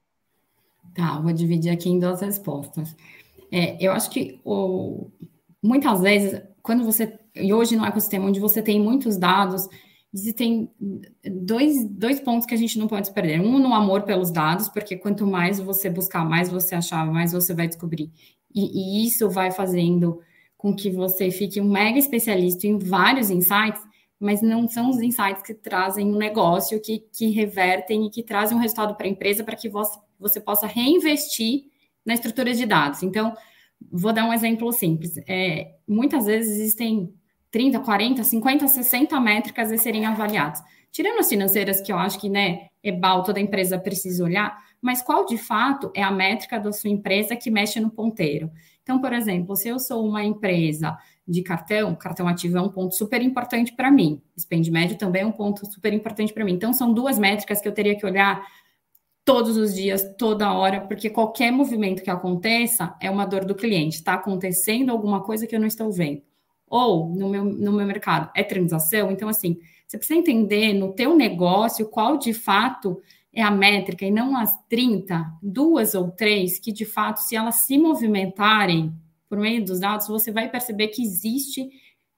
[0.94, 2.96] Tá, vou dividir aqui em duas respostas.
[3.52, 5.10] É, eu acho que o,
[5.62, 7.20] muitas vezes, quando você.
[7.36, 9.68] E hoje no ecossistema onde você tem muitos dados,
[10.14, 10.70] existem
[11.26, 13.42] dois, dois pontos que a gente não pode perder.
[13.42, 17.54] Um no amor pelos dados, porque quanto mais você buscar, mais você achar, mais você
[17.54, 18.12] vai descobrir.
[18.54, 20.20] E, e isso vai fazendo
[20.58, 23.82] com que você fique um mega especialista em vários insights,
[24.24, 28.58] mas não são os insights que trazem um negócio, que, que revertem e que trazem
[28.58, 31.66] um resultado para a empresa para que você você possa reinvestir
[32.06, 33.04] na estrutura de dados.
[33.04, 33.36] Então,
[33.92, 35.18] vou dar um exemplo simples.
[35.28, 37.14] É, muitas vezes existem
[37.52, 40.62] 30, 40, 50, 60 métricas a serem avaliadas.
[40.92, 45.02] Tirando as financeiras, que eu acho que, né, é bal, toda empresa precisa olhar, mas
[45.02, 48.50] qual de fato é a métrica da sua empresa que mexe no ponteiro?
[48.82, 50.98] Então, por exemplo, se eu sou uma empresa
[51.28, 54.22] de cartão, cartão ativo é um ponto super importante para mim.
[54.38, 56.54] Spend médio também é um ponto super importante para mim.
[56.54, 58.46] Então, são duas métricas que eu teria que olhar
[59.24, 63.96] todos os dias, toda hora, porque qualquer movimento que aconteça é uma dor do cliente.
[63.96, 66.22] Está acontecendo alguma coisa que eu não estou vendo.
[66.68, 69.12] Ou, no meu, no meu mercado, é transação.
[69.12, 69.58] Então, assim,
[69.88, 73.02] você precisa entender no teu negócio qual, de fato,
[73.32, 77.56] é a métrica e não as 30, duas ou três, que, de fato, se elas
[77.56, 78.94] se movimentarem
[79.34, 81.68] por meio dos dados, você vai perceber que existe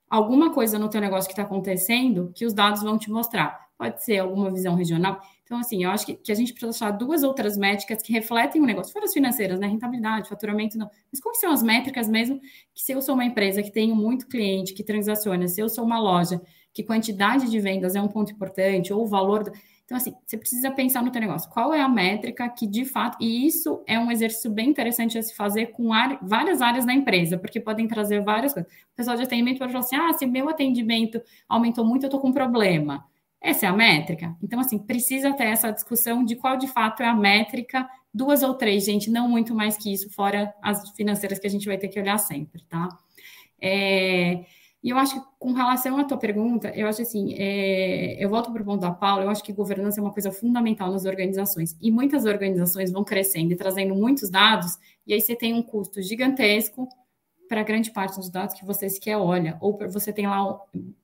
[0.09, 3.69] alguma coisa no teu negócio que está acontecendo que os dados vão te mostrar.
[3.77, 5.21] Pode ser alguma visão regional.
[5.45, 8.61] Então, assim, eu acho que, que a gente precisa achar duas outras métricas que refletem
[8.61, 9.67] o negócio, fora as financeiras, né?
[9.67, 10.89] Rentabilidade, faturamento, não.
[11.09, 12.37] Mas como são as métricas mesmo
[12.73, 15.85] que se eu sou uma empresa que tenho muito cliente, que transaciona, se eu sou
[15.85, 16.41] uma loja,
[16.73, 19.43] que quantidade de vendas é um ponto importante, ou o valor...
[19.45, 19.53] Do
[19.85, 21.49] então, assim, você precisa pensar no teu negócio.
[21.51, 25.21] Qual é a métrica que, de fato, e isso é um exercício bem interessante a
[25.21, 28.71] se fazer com área, várias áreas da empresa, porque podem trazer várias coisas.
[28.71, 32.19] O pessoal de atendimento pode falar assim, ah, se meu atendimento aumentou muito, eu estou
[32.19, 33.05] com problema.
[33.39, 34.35] Essa é a métrica?
[34.41, 38.55] Então, assim, precisa ter essa discussão de qual, de fato, é a métrica, duas ou
[38.55, 41.89] três, gente, não muito mais que isso, fora as financeiras que a gente vai ter
[41.89, 42.87] que olhar sempre, tá?
[43.61, 44.45] É...
[44.85, 48.51] E eu acho que, com relação à tua pergunta, eu acho assim, é, eu volto
[48.51, 51.75] para o ponto da Paula, eu acho que governança é uma coisa fundamental nas organizações.
[51.81, 54.77] E muitas organizações vão crescendo e trazendo muitos dados,
[55.07, 56.87] e aí você tem um custo gigantesco
[57.49, 59.57] para grande parte dos dados que você sequer olha.
[59.59, 60.55] Ou você tem lá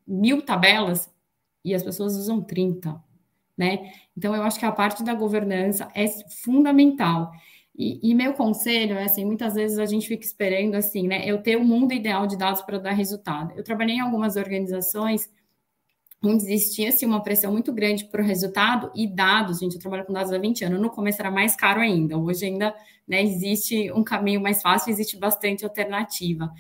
[0.06, 1.12] mil tabelas
[1.66, 3.04] e as pessoas usam 30,
[3.58, 3.94] né?
[4.16, 7.32] Então, eu acho que a parte da governança é fundamental.
[7.76, 11.24] E, e, meu conselho é assim, muitas vezes a gente fica esperando assim, né?
[11.26, 13.54] Eu ter o um mundo ideal de dados para dar resultado.
[13.56, 15.30] Eu trabalhei em algumas organizações
[16.24, 20.06] onde existia assim, uma pressão muito grande para o resultado e dados, gente, eu trabalho
[20.06, 22.76] com dados há 20 anos, no começo era mais caro ainda, hoje ainda
[23.08, 26.52] né, existe um caminho mais fácil, existe bastante alternativa.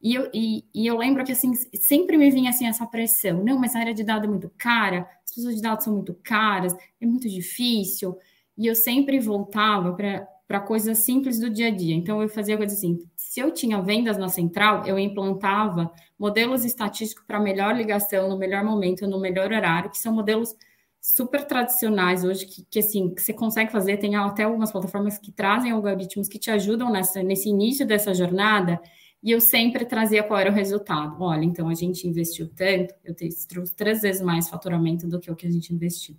[0.00, 3.58] E eu, e, e eu lembro que assim, sempre me vinha assim essa pressão, não,
[3.58, 6.72] mas a área de dados é muito cara, as pessoas de dados são muito caras,
[7.00, 8.16] é muito difícil,
[8.56, 11.94] e eu sempre voltava para para coisas simples do dia a dia.
[11.94, 17.24] Então, eu fazia coisas assim: se eu tinha vendas na central, eu implantava modelos estatísticos
[17.26, 20.54] para melhor ligação, no melhor momento, no melhor horário, que são modelos
[21.00, 23.98] super tradicionais hoje, que, que assim, que você consegue fazer.
[23.98, 28.80] Tem até algumas plataformas que trazem algoritmos que te ajudam nessa, nesse início dessa jornada.
[29.22, 31.16] E eu sempre trazia qual era o resultado.
[31.22, 33.14] Olha, então a gente investiu tanto, eu
[33.48, 36.14] trouxe três vezes mais faturamento do que o que a gente investiu.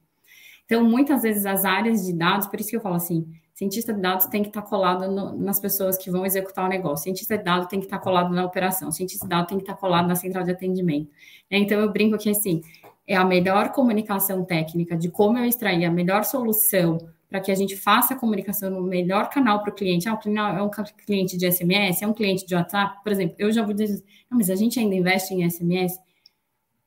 [0.66, 4.02] Então, muitas vezes as áreas de dados, por isso que eu falo assim, Cientista de
[4.02, 7.06] dados tem que estar colado no, nas pessoas que vão executar o negócio.
[7.06, 8.92] Cientista de dados tem que estar colado na operação.
[8.92, 11.10] Cientista de dados tem que estar colado na central de atendimento.
[11.50, 11.60] Né?
[11.60, 12.62] Então, eu brinco que, assim,
[13.08, 16.98] é a melhor comunicação técnica de como eu extrair a melhor solução
[17.30, 20.10] para que a gente faça a comunicação no melhor canal para o cliente.
[20.10, 20.70] Ah, o é um
[21.06, 23.02] cliente de SMS, é um cliente de WhatsApp.
[23.04, 25.98] Por exemplo, eu já vou dizer, mas a gente ainda investe em SMS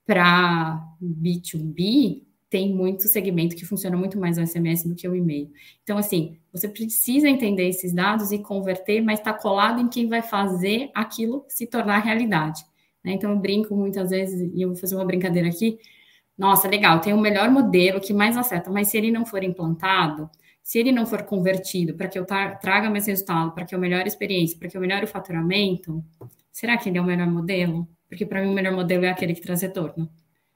[0.05, 5.51] para B2B, tem muito segmento que funciona muito mais o SMS do que o e-mail.
[5.82, 10.22] Então, assim, você precisa entender esses dados e converter, mas está colado em quem vai
[10.22, 12.64] fazer aquilo se tornar realidade.
[13.05, 13.12] Né?
[13.12, 15.78] Então, eu brinco muitas vezes, e eu vou fazer uma brincadeira aqui.
[16.36, 20.30] Nossa, legal, tem o melhor modelo que mais acerta, mas se ele não for implantado,
[20.62, 24.05] se ele não for convertido para que eu traga mais resultado, para que eu melhore
[24.05, 26.05] a experiência, para que eu melhore o faturamento,
[26.53, 27.88] será que ele é o melhor modelo?
[28.09, 30.09] Porque para mim o melhor modelo é aquele que traz retorno.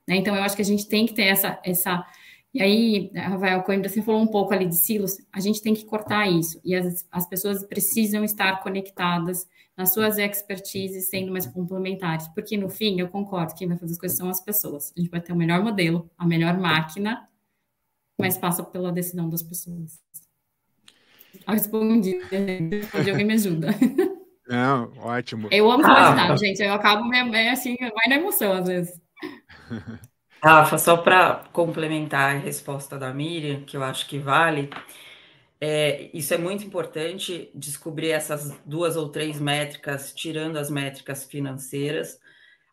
[0.09, 0.17] Né?
[0.17, 1.61] Então, eu acho que a gente tem que ter essa.
[1.65, 2.07] essa
[2.55, 5.87] e aí, Rafael Coimbra, você falou um pouco ali de silos, a gente tem que
[5.87, 6.61] cortar isso.
[6.63, 9.47] E as, as pessoas precisam estar conectadas
[9.77, 12.29] nas suas expertises, sendo mais complementares.
[12.29, 14.93] Porque, no fim, eu concordo, quem vai fazer as coisas são as pessoas.
[14.97, 17.27] A gente vai ter o melhor modelo, a melhor máquina,
[18.21, 20.01] mas passa pela decisão das pessoas.
[21.47, 23.69] Eu respondi, respondi alguém me ajuda.
[24.47, 25.49] Não, ótimo.
[25.51, 26.63] Eu amo ah, gente.
[26.63, 29.01] Eu acabo é assim, vai na emoção às vezes.
[30.43, 34.71] Rafa, só para complementar a resposta da Miriam, que eu acho que vale,
[35.61, 42.19] é, isso é muito importante, descobrir essas duas ou três métricas, tirando as métricas financeiras,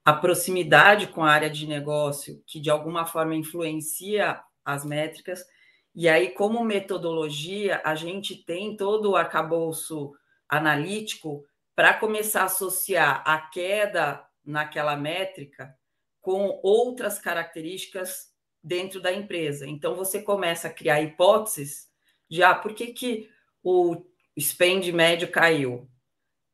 [0.04, 5.46] a proximidade com a área de negócio, que de alguma forma influencia as métricas,
[5.94, 10.14] e aí, como metodologia, a gente tem todo o arcabouço
[10.48, 11.46] analítico
[11.76, 15.78] para começar a associar a queda naquela métrica
[16.22, 18.30] com outras características
[18.64, 19.68] dentro da empresa.
[19.68, 21.88] Então, você começa a criar hipóteses
[22.30, 23.30] de, ah, por que, que
[23.64, 24.06] o
[24.40, 25.90] spend médio caiu?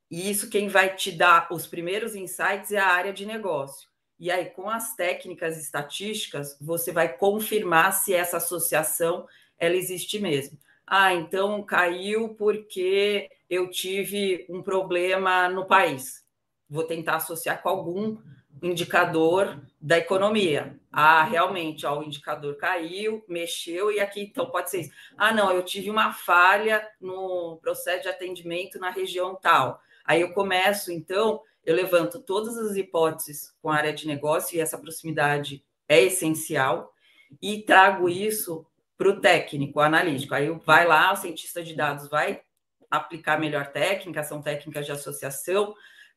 [0.10, 3.90] E isso quem vai te dar os primeiros insights é a área de negócio.
[4.18, 10.58] E aí, com as técnicas estatísticas, você vai confirmar se essa associação ela existe mesmo.
[10.88, 16.24] Ah, então caiu porque eu tive um problema no país.
[16.70, 18.18] Vou tentar associar com algum
[18.66, 20.80] indicador da economia.
[20.92, 24.92] Ah, realmente, ó, o indicador caiu, mexeu, e aqui então pode ser isso.
[25.18, 29.80] Ah, não, eu tive uma falha no processo de atendimento na região tal.
[30.04, 34.60] Aí eu começo, então, eu levanto todas as hipóteses com a área de negócio, e
[34.60, 36.94] essa proximidade é essencial,
[37.42, 38.66] e trago isso
[38.98, 40.34] para o técnico, analítico.
[40.34, 42.42] Aí vai lá, o cientista de dados vai
[42.90, 45.76] aplicar melhor técnica, são técnicas de associação,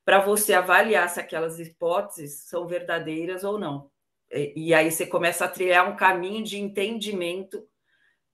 [0.09, 3.91] para você avaliar se aquelas hipóteses são verdadeiras ou não.
[4.33, 7.69] E, e aí você começa a trilhar um caminho de entendimento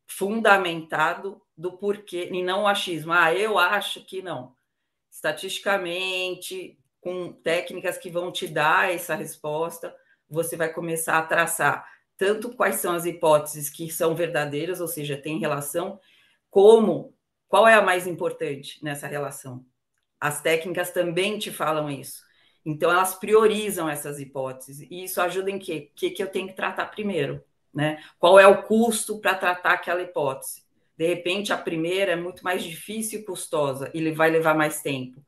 [0.06, 3.12] fundamentado do porquê, e não o achismo.
[3.12, 4.54] Ah, eu acho que não.
[5.10, 9.92] Estatisticamente, com técnicas que vão te dar essa resposta,
[10.30, 15.16] você vai começar a traçar tanto quais são as hipóteses que são verdadeiras, ou seja,
[15.16, 15.98] tem relação,
[16.48, 17.16] como
[17.48, 19.66] qual é a mais importante nessa relação.
[20.24, 22.24] As técnicas também te falam isso.
[22.64, 24.88] Então, elas priorizam essas hipóteses.
[24.90, 25.90] E isso ajuda em quê?
[25.92, 27.44] O que, que eu tenho que tratar primeiro?
[27.74, 28.02] Né?
[28.18, 30.62] Qual é o custo para tratar aquela hipótese?
[30.96, 35.22] De repente, a primeira é muito mais difícil e custosa, e vai levar mais tempo.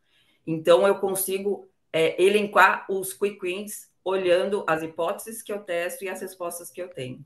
[0.46, 6.08] Então, eu consigo é, elencar os quick wins olhando as hipóteses que eu testo e
[6.08, 7.22] as respostas que eu tenho.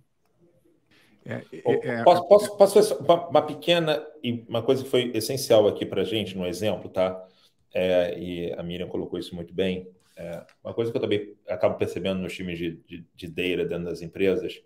[1.24, 5.12] É, é, é posso, posso, posso fazer uma, uma, pequena e uma coisa que foi
[5.14, 7.28] essencial aqui para a gente no exemplo, tá?
[7.72, 9.88] É, e a Miriam colocou isso muito bem.
[10.16, 13.84] É, uma coisa que eu também acabo percebendo nos times de, de, de data dentro
[13.84, 14.62] das empresas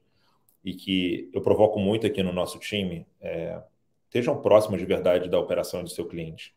[0.65, 3.61] e que eu provoco muito aqui no nosso time, é,
[4.07, 6.55] estejam próximos de verdade da operação do seu cliente.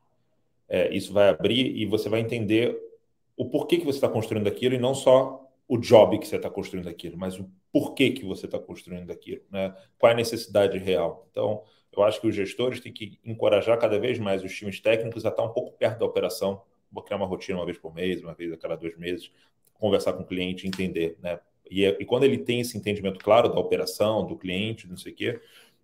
[0.91, 2.77] isso vai abrir e você vai entender
[3.35, 6.49] o porquê que você está construindo aquilo e não só o job que você está
[6.49, 9.75] construindo aquilo, mas o porquê que você está construindo aquilo, né?
[9.99, 11.27] Qual é a necessidade real?
[11.29, 11.61] Então,
[11.95, 15.29] eu acho que os gestores têm que encorajar cada vez mais os times técnicos a
[15.29, 16.61] estar um pouco perto da operação,
[16.91, 19.31] vou criar uma rotina uma vez por mês, uma vez a cada dois meses,
[19.73, 21.39] conversar com o cliente, entender, né?
[21.69, 25.15] E, e quando ele tem esse entendimento claro da operação, do cliente, não sei o
[25.15, 25.41] quê,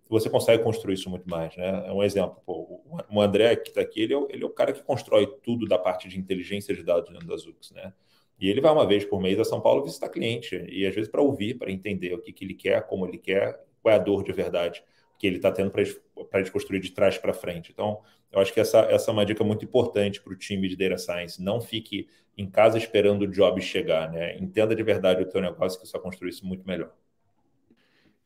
[0.08, 1.84] você consegue construir isso muito mais, né?
[1.86, 2.80] É um exemplo, pô,
[3.10, 5.78] o André que está aqui, ele é, ele é o cara que constrói tudo da
[5.78, 7.92] parte de inteligência de dados dentro da Zux, né?
[8.40, 11.10] E ele vai uma vez por mês a São Paulo visitar cliente, e às vezes
[11.10, 14.00] para ouvir, para entender o que, que ele quer, como ele quer, qual é a
[14.00, 14.82] dor de verdade
[15.18, 17.70] que ele está tendo para desconstruir de trás para frente.
[17.72, 18.00] Então,
[18.32, 20.98] eu acho que essa, essa é uma dica muito importante para o time de Data
[20.98, 21.42] Science.
[21.42, 24.36] Não fique em casa esperando o job chegar, né?
[24.38, 26.92] Entenda de verdade o teu negócio que vai construir isso muito melhor.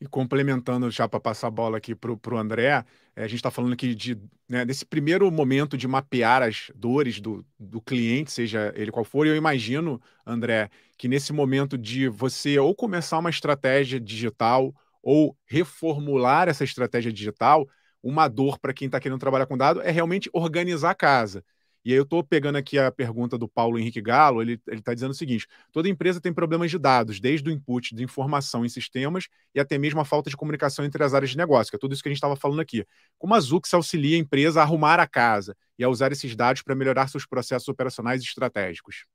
[0.01, 2.85] E complementando já para passar a bola aqui para o André,
[3.17, 4.17] é, a gente está falando aqui de,
[4.49, 9.27] né, desse primeiro momento de mapear as dores do, do cliente, seja ele qual for,
[9.27, 14.73] e eu imagino, André, que nesse momento de você ou começar uma estratégia digital
[15.03, 17.69] ou reformular essa estratégia digital,
[18.03, 21.45] uma dor para quem está querendo trabalhar com dado é realmente organizar a casa.
[21.85, 25.13] E aí eu estou pegando aqui a pergunta do Paulo Henrique Galo, ele está dizendo
[25.13, 29.29] o seguinte: toda empresa tem problemas de dados, desde o input de informação em sistemas
[29.55, 31.95] e até mesmo a falta de comunicação entre as áreas de negócio, que é tudo
[31.95, 32.85] isso que a gente estava falando aqui.
[33.17, 36.63] Como a Zux auxilia a empresa a arrumar a casa e a usar esses dados
[36.63, 39.07] para melhorar seus processos operacionais e estratégicos?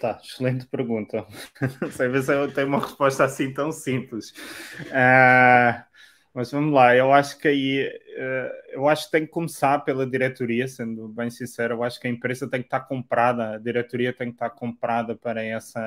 [0.00, 1.26] Tá, excelente pergunta.
[1.80, 4.30] Não sei ver se eu tenho uma resposta assim tão simples.
[4.82, 5.84] Uh,
[6.34, 10.06] mas vamos lá, eu acho que aí uh, eu acho que tem que começar pela
[10.06, 14.12] diretoria, sendo bem sincero, eu acho que a empresa tem que estar comprada, a diretoria
[14.12, 15.80] tem que estar comprada para essa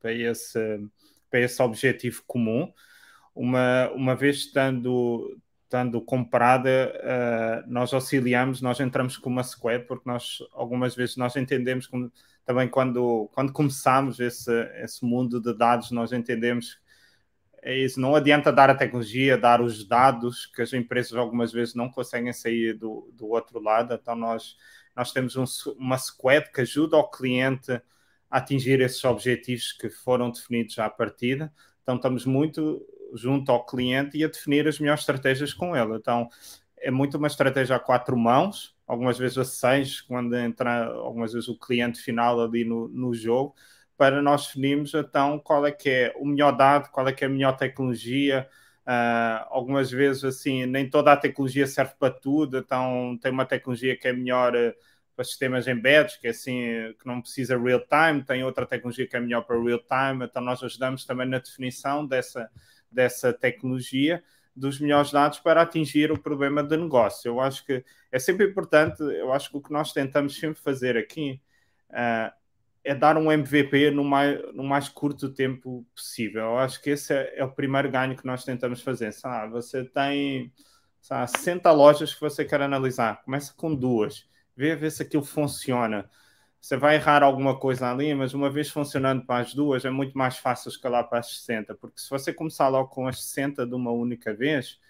[0.00, 0.80] para esse,
[1.30, 2.72] para esse objetivo comum.
[3.34, 10.08] Uma, uma vez estando, estando comprada, uh, nós auxiliamos, nós entramos com uma squad, porque
[10.08, 12.10] nós algumas vezes nós entendemos como,
[12.46, 16.80] também quando, quando começamos esse, esse mundo de dados, nós entendemos
[17.66, 21.74] é isso, não adianta dar a tecnologia, dar os dados, que as empresas algumas vezes
[21.74, 24.56] não conseguem sair do, do outro lado, então nós,
[24.94, 25.44] nós temos um,
[25.76, 27.72] uma squad que ajuda o cliente
[28.30, 34.16] a atingir esses objetivos que foram definidos à partida, então estamos muito junto ao cliente
[34.16, 36.28] e a definir as melhores estratégias com ele, então
[36.78, 41.48] é muito uma estratégia a quatro mãos, algumas vezes a seis, quando entra algumas vezes
[41.48, 43.54] o cliente final ali no, no jogo,
[43.96, 47.26] para nós definirmos então qual é que é o melhor dado, qual é que é
[47.26, 48.48] a melhor tecnologia.
[48.86, 53.96] Uh, algumas vezes assim, nem toda a tecnologia serve para tudo, então tem uma tecnologia
[53.96, 54.72] que é melhor uh,
[55.16, 59.16] para sistemas embedded, que é assim, que não precisa real time, tem outra tecnologia que
[59.16, 62.48] é melhor para real time, então nós ajudamos também na definição dessa,
[62.92, 64.22] dessa tecnologia
[64.56, 67.28] dos melhores dados para atingir o problema de negócio.
[67.28, 70.96] Eu acho que é sempre importante, eu acho que o que nós tentamos sempre fazer
[70.96, 71.40] aqui
[71.90, 72.32] uh,
[72.82, 76.42] é dar um MVP no mais, no mais curto tempo possível.
[76.42, 79.12] Eu acho que esse é, é o primeiro ganho que nós tentamos fazer.
[79.12, 79.52] Sabe?
[79.52, 80.52] Você tem
[81.00, 86.08] sabe, 60 lojas que você quer analisar, começa com duas, vê, vê se aquilo funciona.
[86.66, 90.18] Você vai errar alguma coisa ali, mas uma vez funcionando para as duas, é muito
[90.18, 93.72] mais fácil escalar para as 60, porque se você começar logo com as 60 de
[93.72, 94.80] uma única vez,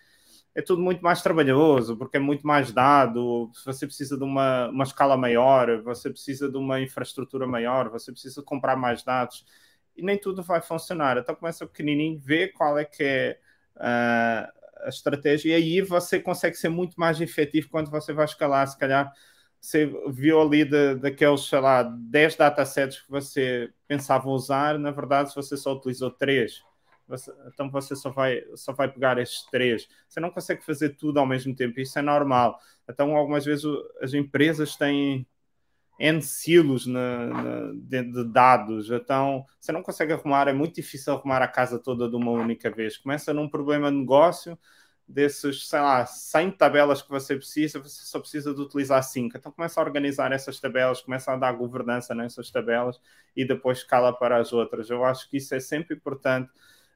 [0.54, 4.84] é tudo muito mais trabalhoso, porque é muito mais dado, você precisa de uma, uma
[4.84, 9.44] escala maior, você precisa de uma infraestrutura maior, você precisa comprar mais dados,
[9.94, 11.18] e nem tudo vai funcionar.
[11.18, 13.38] Então começa pequenininho, vê qual é que é
[13.76, 14.50] uh,
[14.86, 18.78] a estratégia, e aí você consegue ser muito mais efetivo quando você vai escalar, se
[18.78, 19.12] calhar
[19.66, 25.34] você viu ali de, daqueles, sei lá, 10 datasets que você pensava usar, na verdade,
[25.34, 26.62] você só utilizou 3
[27.06, 29.88] você, então você só vai, só vai pegar estes três.
[30.08, 32.58] Você não consegue fazer tudo ao mesmo tempo, isso é normal.
[32.88, 33.64] Então, algumas vezes
[34.00, 35.26] as empresas têm
[35.98, 41.14] N silos na, na, de, de, dados, então você não consegue arrumar, é muito difícil
[41.14, 42.98] arrumar a casa toda de uma única vez.
[42.98, 44.58] Começa num problema de negócio,
[45.08, 49.36] desses, sei lá, 100 tabelas que você precisa, você só precisa de utilizar 5.
[49.36, 53.00] Então começa a organizar essas tabelas, começa a dar governança nessas tabelas
[53.36, 54.90] e depois escala para as outras.
[54.90, 56.50] Eu acho que isso é sempre importante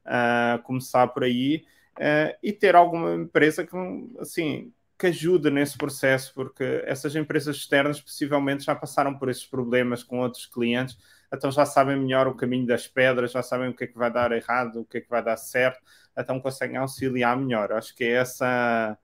[0.04, 1.64] uh, começar por aí
[1.96, 3.76] uh, e ter alguma empresa que,
[4.18, 10.02] assim, que ajude nesse processo, porque essas empresas externas possivelmente já passaram por esses problemas
[10.02, 10.98] com outros clientes,
[11.32, 14.12] então já sabem melhor o caminho das pedras, já sabem o que é que vai
[14.12, 15.80] dar errado, o que é que vai dar certo,
[16.16, 17.72] então conseguem auxiliar melhor.
[17.72, 18.98] Acho que é essa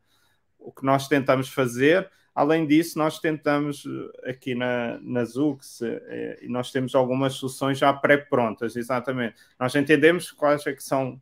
[0.59, 2.11] o que nós tentamos fazer.
[2.35, 3.85] Além disso, nós tentamos
[4.25, 9.37] aqui na, na Zux, eh, nós temos algumas soluções já pré-prontas, exatamente.
[9.59, 11.21] Nós entendemos quais é que são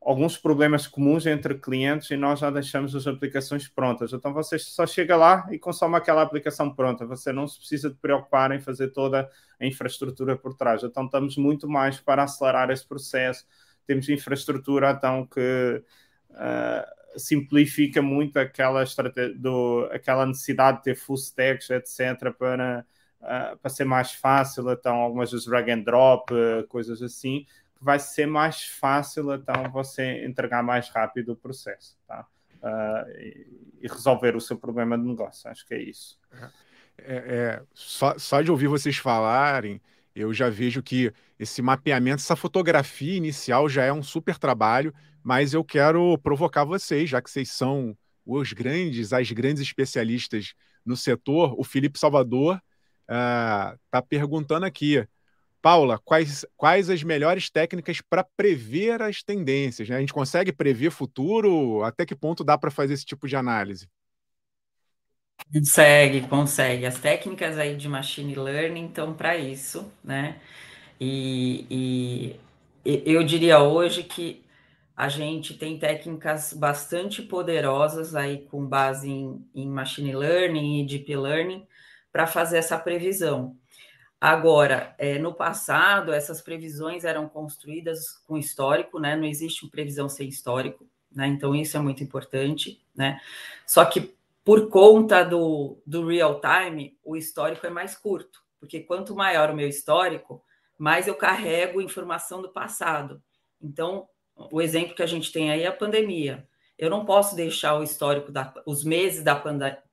[0.00, 4.12] alguns problemas comuns entre clientes e nós já deixamos as aplicações prontas.
[4.12, 7.04] Então você só chega lá e consome aquela aplicação pronta.
[7.06, 9.28] Você não se precisa de preocupar em fazer toda
[9.60, 10.82] a infraestrutura por trás.
[10.82, 13.46] Então estamos muito mais para acelerar esse processo.
[13.86, 15.82] Temos infraestrutura então que
[16.30, 18.84] uh, simplifica muito aquela,
[19.36, 22.86] do, aquela necessidade de ter full stacks, etc., para,
[23.20, 24.70] uh, para ser mais fácil.
[24.70, 27.44] Então, algumas vezes drag and drop, uh, coisas assim,
[27.80, 32.26] vai ser mais fácil, então, você entregar mais rápido o processo, tá?
[32.62, 33.46] Uh, e,
[33.82, 35.50] e, resolver o seu problema de negócio.
[35.50, 36.18] Acho que é isso.
[36.98, 39.80] É, é, só, só de ouvir vocês falarem,
[40.14, 45.52] eu já vejo que esse mapeamento, essa fotografia inicial já é um super trabalho mas
[45.54, 50.54] eu quero provocar vocês, já que vocês são os grandes, as grandes especialistas
[50.84, 51.58] no setor.
[51.58, 52.60] O Felipe Salvador
[53.02, 55.06] está uh, perguntando aqui,
[55.62, 59.88] Paula, quais, quais as melhores técnicas para prever as tendências?
[59.88, 59.96] Né?
[59.96, 61.82] A gente consegue prever futuro?
[61.84, 63.88] Até que ponto dá para fazer esse tipo de análise?
[65.52, 66.86] Consegue, consegue.
[66.86, 70.40] As técnicas aí de machine learning estão para isso, né?
[71.00, 72.40] E, e
[72.84, 74.44] eu diria hoje que
[74.96, 81.16] a gente tem técnicas bastante poderosas aí com base em, em machine learning e deep
[81.16, 81.66] learning
[82.12, 83.56] para fazer essa previsão.
[84.20, 89.16] Agora, é, no passado, essas previsões eram construídas com histórico, né?
[89.16, 91.26] Não existe previsão sem histórico, né?
[91.26, 93.18] Então, isso é muito importante, né?
[93.66, 94.14] Só que
[94.44, 99.56] por conta do, do real time, o histórico é mais curto, porque quanto maior o
[99.56, 100.42] meu histórico,
[100.76, 103.22] mais eu carrego informação do passado.
[103.60, 104.06] Então,
[104.50, 106.46] o exemplo que a gente tem aí é a pandemia.
[106.78, 109.42] Eu não posso deixar o histórico da, os meses da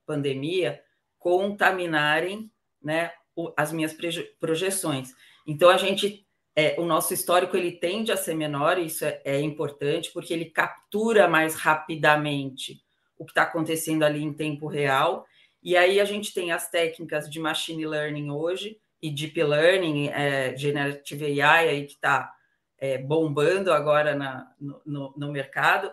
[0.06, 0.82] pandemia
[1.18, 2.50] contaminarem,
[2.82, 3.12] né,
[3.56, 3.94] as minhas
[4.40, 5.14] projeções.
[5.46, 9.40] Então a gente, é, o nosso histórico ele tende a ser menor, isso é, é
[9.40, 12.82] importante porque ele captura mais rapidamente
[13.18, 15.26] o que está acontecendo ali em tempo real.
[15.62, 20.56] E aí a gente tem as técnicas de machine learning hoje e deep learning, é,
[20.56, 22.32] generative AI aí que está
[22.78, 24.52] é, bombando agora na,
[24.86, 25.92] no, no mercado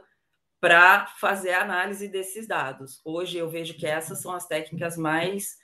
[0.59, 3.01] para fazer a análise desses dados.
[3.03, 5.57] Hoje eu vejo que essas são as técnicas mais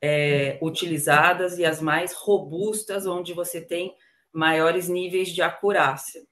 [0.00, 3.94] é, utilizadas e as mais robustas, onde você tem
[4.32, 6.22] maiores níveis de acurácia,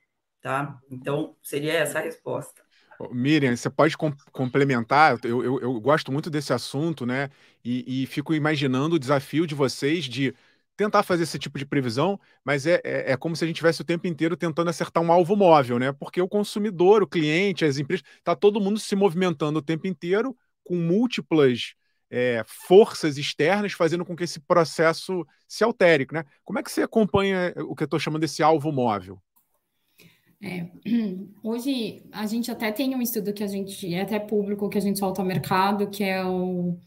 [0.40, 0.78] tá?
[0.90, 2.64] Então, seria essa a resposta.
[3.10, 5.18] Miriam, você pode com complementar?
[5.22, 7.28] Eu, eu, eu, gosto muito desse assunto, né?
[7.64, 10.34] E, e, fico imaginando o desafio de vocês de
[10.76, 13.80] tentar fazer esse tipo de previsão, mas é, é, é, como se a gente tivesse
[13.80, 15.92] o tempo inteiro tentando acertar um alvo móvel, né?
[15.92, 20.36] Porque o consumidor, o cliente, as empresas, está todo mundo se movimentando o tempo inteiro
[20.64, 21.74] com múltiplas
[22.10, 26.24] é, forças externas fazendo com que esse processo se altere, né?
[26.44, 29.20] Como é que você acompanha o que eu estou chamando desse alvo móvel?
[30.42, 30.66] É,
[31.42, 34.80] hoje a gente até tem um estudo que a gente é até público que a
[34.82, 36.78] gente solta ao mercado, que é o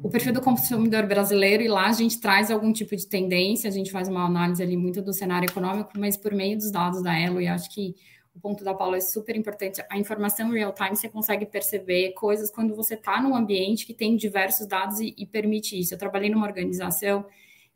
[0.00, 3.72] o perfil do consumidor brasileiro e lá a gente traz algum tipo de tendência, a
[3.72, 7.18] gente faz uma análise ali muito do cenário econômico, mas por meio dos dados da
[7.18, 7.94] Elo, e acho que
[8.34, 9.84] o ponto da Paula é super importante.
[9.90, 14.16] A informação real time você consegue perceber coisas quando você está num ambiente que tem
[14.16, 15.94] diversos dados e, e, permite isso.
[15.94, 17.26] Eu trabalhei numa organização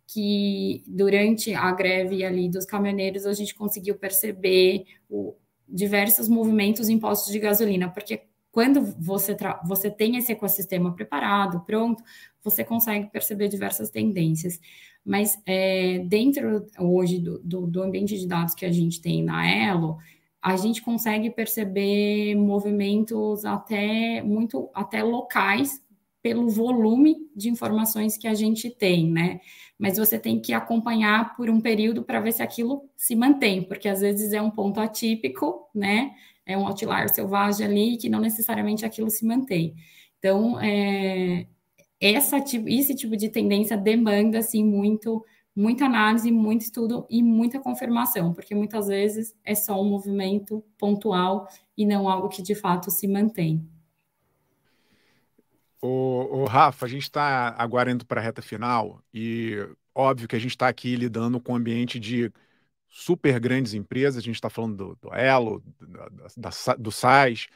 [0.07, 5.35] que durante a greve ali dos caminhoneiros a gente conseguiu perceber o,
[5.69, 8.23] diversos movimentos em postos de gasolina, porque
[8.57, 9.37] quando você,
[9.67, 12.03] você tem esse ecossistema preparado, pronto,
[12.43, 14.59] você consegue perceber diversas tendências.
[15.05, 19.47] Mas é, dentro hoje do, do, do, ambiente de dados que a gente tem na
[19.47, 19.99] Elo,
[20.47, 25.83] a gente consegue perceber movimentos até muito até locais
[26.23, 29.41] pelo volume de informações que a gente tem, né?
[29.77, 33.89] Mas você tem que acompanhar por um período para ver se aquilo se mantém, porque
[33.89, 36.13] às vezes é um ponto atípico, né?
[36.47, 39.75] É um outlier selvagem ali que não necessariamente aquilo se mantém.
[40.21, 41.49] Então, é,
[42.01, 45.25] essa, esse tipo de tendência demanda assim muito
[45.57, 51.49] muita análise, muito estudo e muita confirmação, porque muitas vezes é só um movimento pontual
[51.75, 53.67] e não algo que de fato se mantém.
[55.81, 59.57] O, o Rafa, a gente está agora indo para a reta final e
[59.95, 62.31] óbvio que a gente está aqui lidando com um ambiente de
[62.87, 67.47] super grandes empresas, a gente está falando do, do Elo, da, da, do SAIS,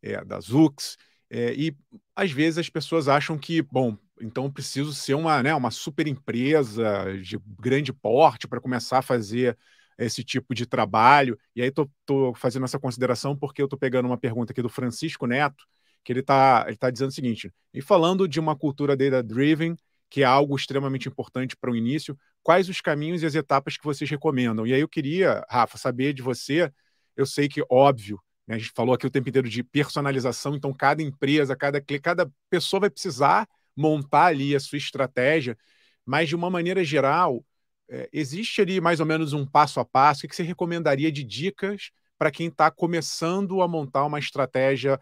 [0.00, 0.96] é, da Zux,
[1.28, 1.76] é, e
[2.14, 7.04] às vezes as pessoas acham que, bom, então preciso ser uma, né, uma super empresa
[7.22, 9.56] de grande porte para começar a fazer
[9.98, 11.38] esse tipo de trabalho.
[11.54, 15.26] E aí estou fazendo essa consideração porque eu estou pegando uma pergunta aqui do Francisco
[15.26, 15.64] Neto,
[16.04, 19.76] que ele está ele tá dizendo o seguinte: e falando de uma cultura data-driven,
[20.08, 23.84] que é algo extremamente importante para o início, quais os caminhos e as etapas que
[23.84, 24.66] vocês recomendam?
[24.66, 26.72] E aí eu queria, Rafa, saber de você.
[27.16, 30.72] Eu sei que, óbvio, né, a gente falou aqui o tempo inteiro de personalização, então
[30.72, 33.46] cada empresa, cada, cada pessoa vai precisar
[33.78, 35.56] montar ali a sua estratégia,
[36.04, 37.44] mas de uma maneira geral,
[37.88, 41.22] é, existe ali mais ou menos um passo a passo o que você recomendaria de
[41.22, 44.98] dicas para quem está começando a montar uma estratégia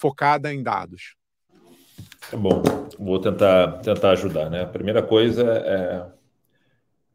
[0.00, 1.14] focada em dados?
[2.30, 2.62] Tá bom,
[2.98, 4.50] vou tentar, tentar ajudar.
[4.50, 4.62] Né?
[4.62, 6.06] A primeira coisa é,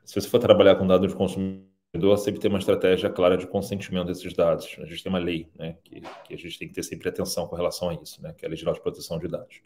[0.10, 4.08] se você for trabalhar com dados de consumidor, sempre tem uma estratégia clara de consentimento
[4.08, 4.76] desses dados.
[4.80, 7.46] A gente tem uma lei né, que, que a gente tem que ter sempre atenção
[7.48, 9.62] com relação a isso, né, que é a Lei Geral de Proteção de Dados.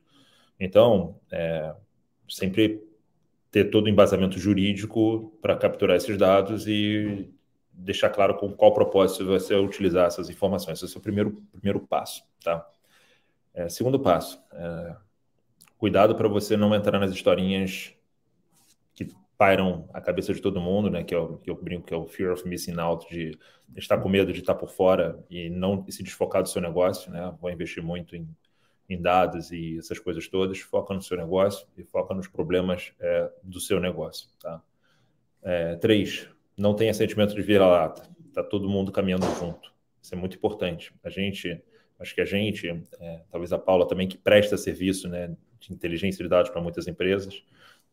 [0.60, 1.74] Então, é,
[2.30, 2.84] sempre
[3.52, 7.30] ter todo o embasamento jurídico para capturar esses dados e
[7.72, 10.82] deixar claro com qual propósito você vai utilizar essas informações.
[10.82, 12.24] Esse é o primeiro, primeiro passo.
[12.44, 12.68] Tá?
[13.54, 14.96] É, segundo passo, é,
[15.78, 17.94] cuidado para você não entrar nas historinhas
[18.96, 21.04] que pairam a cabeça de todo mundo, né?
[21.04, 23.38] Que, é o, que eu brinco que é o fear of missing out, de
[23.76, 27.34] estar com medo de estar por fora e não se desfocar do seu negócio, né?
[27.40, 28.28] Vou investir muito em,
[28.90, 30.60] em dados e essas coisas todas.
[30.60, 34.62] Foca no seu negócio e foca nos problemas é, do seu negócio, tá?
[35.42, 36.28] É, três,
[36.58, 38.10] não tenha sentimento de vira-lata.
[38.34, 39.72] Tá todo mundo caminhando junto.
[40.02, 40.94] Isso é muito importante.
[41.04, 41.62] A gente
[42.04, 42.68] Acho que a gente,
[43.00, 46.86] é, talvez a Paula também, que presta serviço né, de inteligência de dados para muitas
[46.86, 47.42] empresas,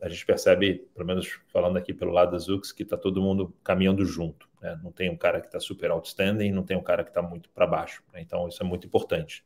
[0.00, 3.54] a gente percebe, pelo menos falando aqui pelo lado da Zux, que está todo mundo
[3.62, 4.48] caminhando junto.
[4.60, 4.80] Né?
[4.82, 7.50] Não tem um cara que está super outstanding, não tem um cara que está muito
[7.50, 8.02] para baixo.
[8.12, 8.20] Né?
[8.20, 9.44] Então, isso é muito importante.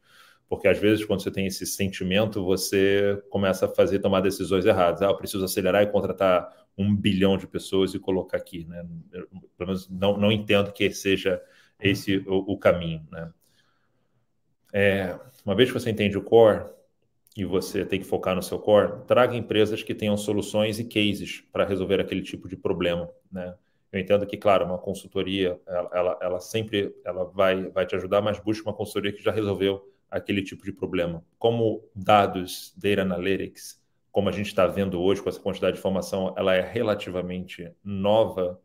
[0.54, 5.02] Porque às vezes, quando você tem esse sentimento, você começa a fazer tomar decisões erradas.
[5.02, 8.64] Ah, eu preciso acelerar e contratar um bilhão de pessoas e colocar aqui.
[8.64, 8.86] Né?
[9.12, 9.26] Eu,
[9.56, 11.42] pelo menos não, não entendo que seja
[11.80, 13.06] esse o, o caminho.
[13.10, 13.32] Né?
[14.72, 16.64] É, uma vez que você entende o core
[17.36, 21.42] e você tem que focar no seu core, traga empresas que tenham soluções e cases
[21.52, 23.54] para resolver aquele tipo de problema, né?
[23.92, 28.20] Eu entendo que, claro, uma consultoria, ela, ela, ela, sempre ela vai, vai te ajudar,
[28.20, 31.24] mas busca uma consultoria que já resolveu aquele tipo de problema.
[31.38, 36.34] Como dados, data analytics, como a gente está vendo hoje com essa quantidade de informação,
[36.36, 38.60] ela é relativamente nova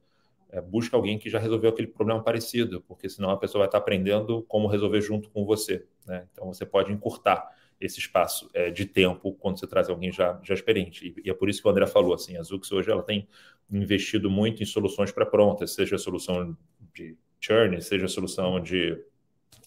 [0.51, 3.77] é, busca alguém que já resolveu aquele problema parecido, porque senão a pessoa vai estar
[3.77, 5.85] aprendendo como resolver junto com você.
[6.05, 6.27] Né?
[6.31, 10.53] Então você pode encurtar esse espaço é, de tempo quando você traz alguém já, já
[10.53, 11.07] experiente.
[11.07, 13.27] E, e, é por isso que o André falou, assim, a Zux hoje ela tem
[13.71, 16.57] investido muito em soluções para prontas, seja a solução
[16.93, 18.97] de churn, seja a solução de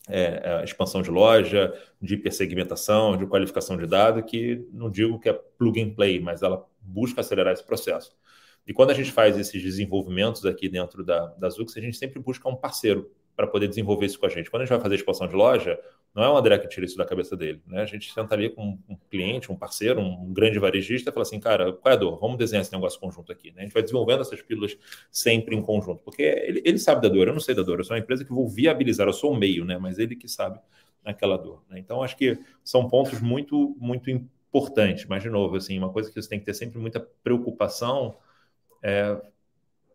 [0.08, 5.28] é, é expansão de loja, de hipersegmentação, de qualificação de dado, que não digo que
[5.28, 8.16] é plug and play, mas ela busca acelerar esse processo.
[8.66, 12.20] E quando a gente faz esses desenvolvimentos aqui dentro da, da Zux, a gente sempre
[12.20, 14.50] busca um parceiro para poder desenvolver isso com a gente.
[14.50, 15.78] Quando a gente vai fazer expansão de loja,
[16.14, 17.62] não é o André que tira isso da cabeça dele.
[17.66, 17.80] Né?
[17.80, 21.40] A gente senta ali com um cliente, um parceiro, um grande varejista e fala assim,
[21.40, 22.18] cara, qual é a dor?
[22.20, 23.50] Vamos desenhar esse negócio conjunto aqui.
[23.52, 23.60] Né?
[23.60, 24.76] A gente vai desenvolvendo essas pílulas
[25.10, 27.84] sempre em conjunto, porque ele, ele sabe da dor, eu não sei da dor, eu
[27.84, 29.78] sou uma empresa que vou viabilizar, eu sou o meio, né?
[29.78, 30.60] mas ele que sabe
[31.04, 31.64] aquela dor.
[31.70, 31.78] Né?
[31.78, 36.20] Então, acho que são pontos muito, muito importante, mas de novo, assim, uma coisa que
[36.20, 38.16] você tem que ter sempre muita preocupação
[38.82, 39.18] é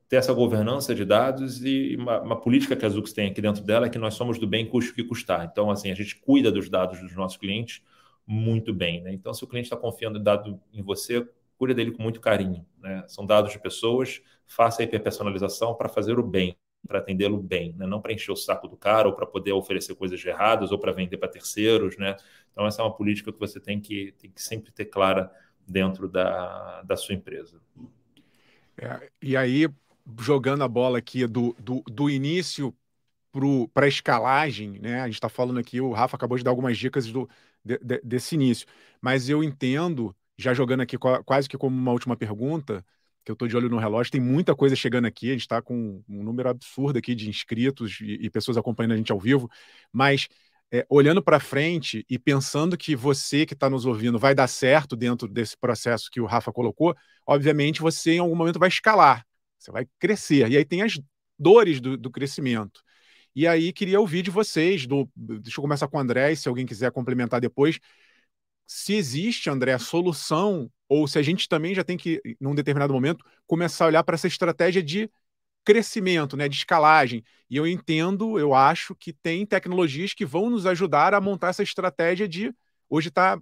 [0.10, 3.64] ter essa governança de dados e uma, uma, política que a Zux tem aqui dentro
[3.64, 5.46] dela é que nós somos do bem custo que custar.
[5.52, 7.84] Então, assim, a gente cuida dos dados dos nossos clientes
[8.26, 9.14] muito bem, né?
[9.14, 11.28] Então, se o cliente está confiando em dado em você,
[11.58, 13.04] cuida dele com muito carinho, né?
[13.08, 17.86] São dados de pessoas, faça a hiperpersonalização para fazer o bem, para atendê-lo bem, né?
[17.86, 20.94] não para encher o saco do cara ou para poder oferecer coisas erradas ou para
[20.94, 22.16] vender para terceiros, né?
[22.52, 25.30] Então essa é uma política que você tem que, tem que sempre ter clara
[25.68, 27.60] dentro da, da sua empresa.
[28.78, 29.68] É, e aí,
[30.20, 32.76] jogando a bola aqui do, do, do início
[33.74, 35.02] para a escalagem, né?
[35.02, 37.30] A gente está falando aqui, o Rafa acabou de dar algumas dicas do,
[37.64, 38.68] de, de, desse início,
[39.02, 42.84] mas eu entendo, já jogando aqui quase que como uma última pergunta,
[43.24, 45.62] que eu estou de olho no relógio, tem muita coisa chegando aqui, a gente está
[45.62, 49.50] com um número absurdo aqui de inscritos e, e pessoas acompanhando a gente ao vivo,
[49.92, 50.30] mas
[50.72, 54.96] é, olhando para frente e pensando que você que está nos ouvindo vai dar certo
[54.96, 56.96] dentro desse processo que o Rafa colocou,
[57.26, 59.27] obviamente você em algum momento vai escalar,
[59.58, 60.50] você vai crescer.
[60.52, 61.00] E aí tem as
[61.38, 62.82] dores do, do crescimento.
[63.36, 66.66] E aí queria ouvir de vocês, do, deixa eu começar com o André, se alguém
[66.66, 67.80] quiser complementar depois,
[68.66, 72.94] se existe, André, a solução, ou se a gente também já tem que, num determinado
[72.94, 75.10] momento, começar a olhar para essa estratégia de
[75.64, 77.24] crescimento, né, de escalagem.
[77.50, 81.64] E eu entendo, eu acho que tem tecnologias que vão nos ajudar a montar essa
[81.64, 82.54] estratégia de.
[82.90, 83.40] Hoje está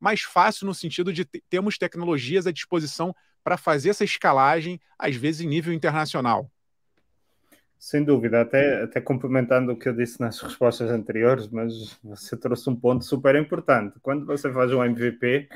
[0.00, 5.40] mais fácil no sentido de termos tecnologias à disposição para fazer essa escalagem, às vezes
[5.40, 6.50] em nível internacional.
[7.78, 12.70] Sem dúvida, até, até complementando o que eu disse nas respostas anteriores, mas você trouxe
[12.70, 13.98] um ponto super importante.
[14.00, 15.48] Quando você faz um MVP,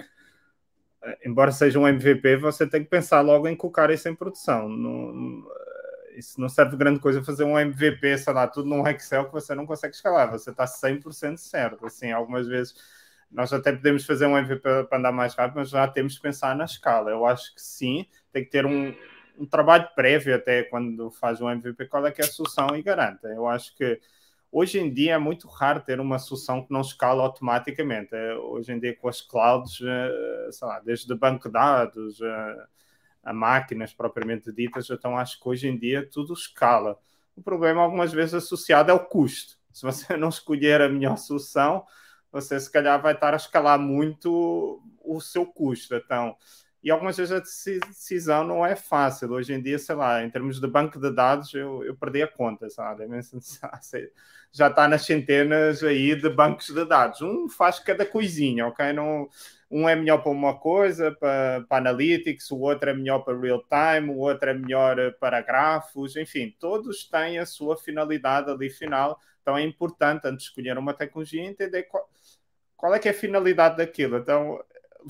[1.05, 4.69] eh, embora seja um MVP, você tem que pensar logo em colocar isso em produção.
[4.69, 5.45] Não,
[6.17, 9.55] isso não serve grande coisa fazer um MVP, sei lá, tudo num Excel que você
[9.55, 10.29] não consegue escalar.
[10.31, 11.87] Você está 100% certo.
[11.87, 12.75] Assim, algumas vezes
[13.31, 16.57] nós até podemos fazer um MVP para andar mais rápido, mas já temos que pensar
[16.57, 17.11] na escala.
[17.11, 18.95] Eu acho que sim, tem que ter um,
[19.39, 22.83] um trabalho prévio até quando faz um MVP, qual é que é a solução e
[22.83, 23.29] garanta.
[23.29, 24.01] Eu acho que
[24.51, 28.15] hoje em dia é muito raro ter uma solução que não escala automaticamente.
[28.15, 32.69] É, hoje em dia com as clouds, eh, sei lá, desde banco de dados a,
[33.25, 36.99] a máquinas propriamente ditas, então acho que hoje em dia tudo escala.
[37.37, 39.57] O problema algumas vezes associado é o custo.
[39.73, 41.85] Se você não escolher a melhor solução,
[42.37, 45.95] você se calhar vai estar a escalar muito o seu custo.
[45.95, 46.37] Então,
[46.83, 49.33] e algumas vezes a decisão não é fácil.
[49.33, 52.29] Hoje em dia, sei lá, em termos de banco de dados, eu, eu perdi a
[52.29, 53.07] conta, sabe?
[54.53, 57.23] Já está nas centenas aí de bancos de dados.
[57.23, 58.93] Um faz cada coisinha, ok?
[58.93, 59.29] Não,
[59.71, 63.63] um é melhor para uma coisa, para, para analytics, o outro é melhor para real
[63.63, 69.19] time, o outro é melhor para grafos, enfim, todos têm a sua finalidade ali final.
[69.41, 72.09] Então é importante, antes de escolher uma tecnologia, entender qual,
[72.77, 74.19] qual é que é a finalidade daquilo.
[74.19, 74.63] Então,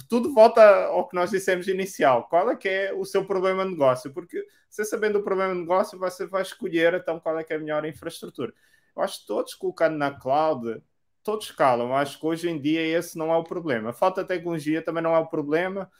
[0.09, 2.29] tudo volta ao que nós dissemos inicial.
[2.29, 4.13] Qual é que é o seu problema de negócio?
[4.13, 7.57] Porque você sabendo o problema de negócio, você vai escolher então qual é que é
[7.57, 8.53] a melhor infraestrutura.
[8.95, 10.83] Eu acho que todos colocando na cloud,
[11.23, 11.89] todos escalam.
[11.89, 13.93] Eu acho que hoje em dia esse não é o problema.
[13.93, 15.91] Falta tecnologia também não é o problema.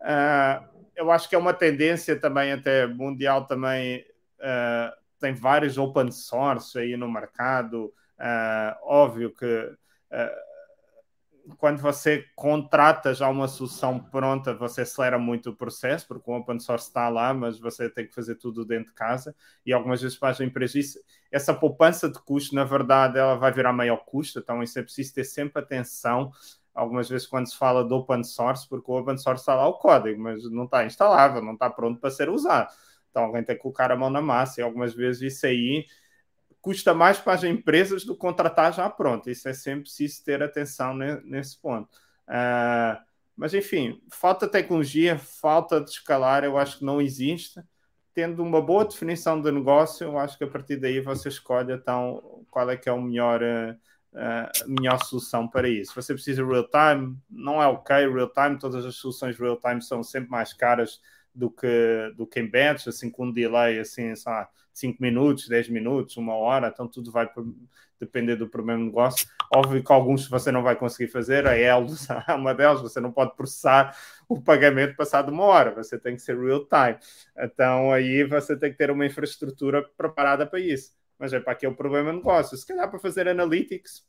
[0.00, 4.04] Uh, eu acho que é uma tendência também até mundial também.
[4.38, 7.92] Uh, tem vários open source aí no mercado.
[8.18, 9.76] Uh, óbvio que
[11.56, 16.58] quando você contrata já uma solução pronta, você acelera muito o processo, porque o open
[16.58, 19.34] source está lá, mas você tem que fazer tudo dentro de casa.
[19.64, 20.98] E algumas vezes faz a empresa isso.
[21.30, 25.14] Essa poupança de custo, na verdade, ela vai virar maior custo, então isso é preciso
[25.14, 26.30] ter sempre atenção.
[26.74, 29.74] Algumas vezes, quando se fala de open source, porque o open source está lá o
[29.74, 32.70] código, mas não está instalável, não está pronto para ser usado.
[33.10, 35.86] Então alguém tem que colocar a mão na massa, e algumas vezes isso aí
[36.68, 39.30] custa mais para as empresas do que contratar já pronto.
[39.30, 40.94] Isso é sempre preciso ter atenção
[41.24, 41.88] nesse ponto.
[42.28, 43.02] Uh,
[43.34, 47.58] mas, enfim, falta tecnologia, falta de escalar, eu acho que não existe.
[48.12, 52.44] Tendo uma boa definição de negócio, eu acho que a partir daí você escolhe então
[52.50, 55.94] qual é que é o melhor, uh, melhor solução para isso.
[55.94, 60.02] Você precisa real time, não é ok, real time, todas as soluções real time são
[60.02, 61.00] sempre mais caras
[61.38, 65.48] do que, do que em batch, assim com um delay assim, sei lá, 5 minutos,
[65.48, 67.30] 10 minutos, uma hora, então tudo vai
[67.98, 69.28] depender do primeiro negócio.
[69.54, 73.12] Óbvio que alguns você não vai conseguir fazer, a Eldos é uma delas, você não
[73.12, 73.96] pode processar
[74.28, 76.98] o pagamento passado uma hora, você tem que ser real time.
[77.38, 80.92] Então aí você tem que ter uma infraestrutura preparada para isso.
[81.18, 82.56] Mas é para que é o problema do negócio.
[82.56, 84.04] Se calhar para fazer analytics,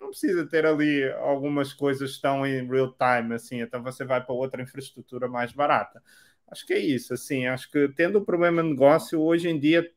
[0.00, 4.34] não precisa ter ali algumas coisas estão em real time, assim, então você vai para
[4.34, 6.02] outra infraestrutura mais barata.
[6.50, 9.88] Acho que é isso, assim, acho que tendo o problema de negócio, hoje em dia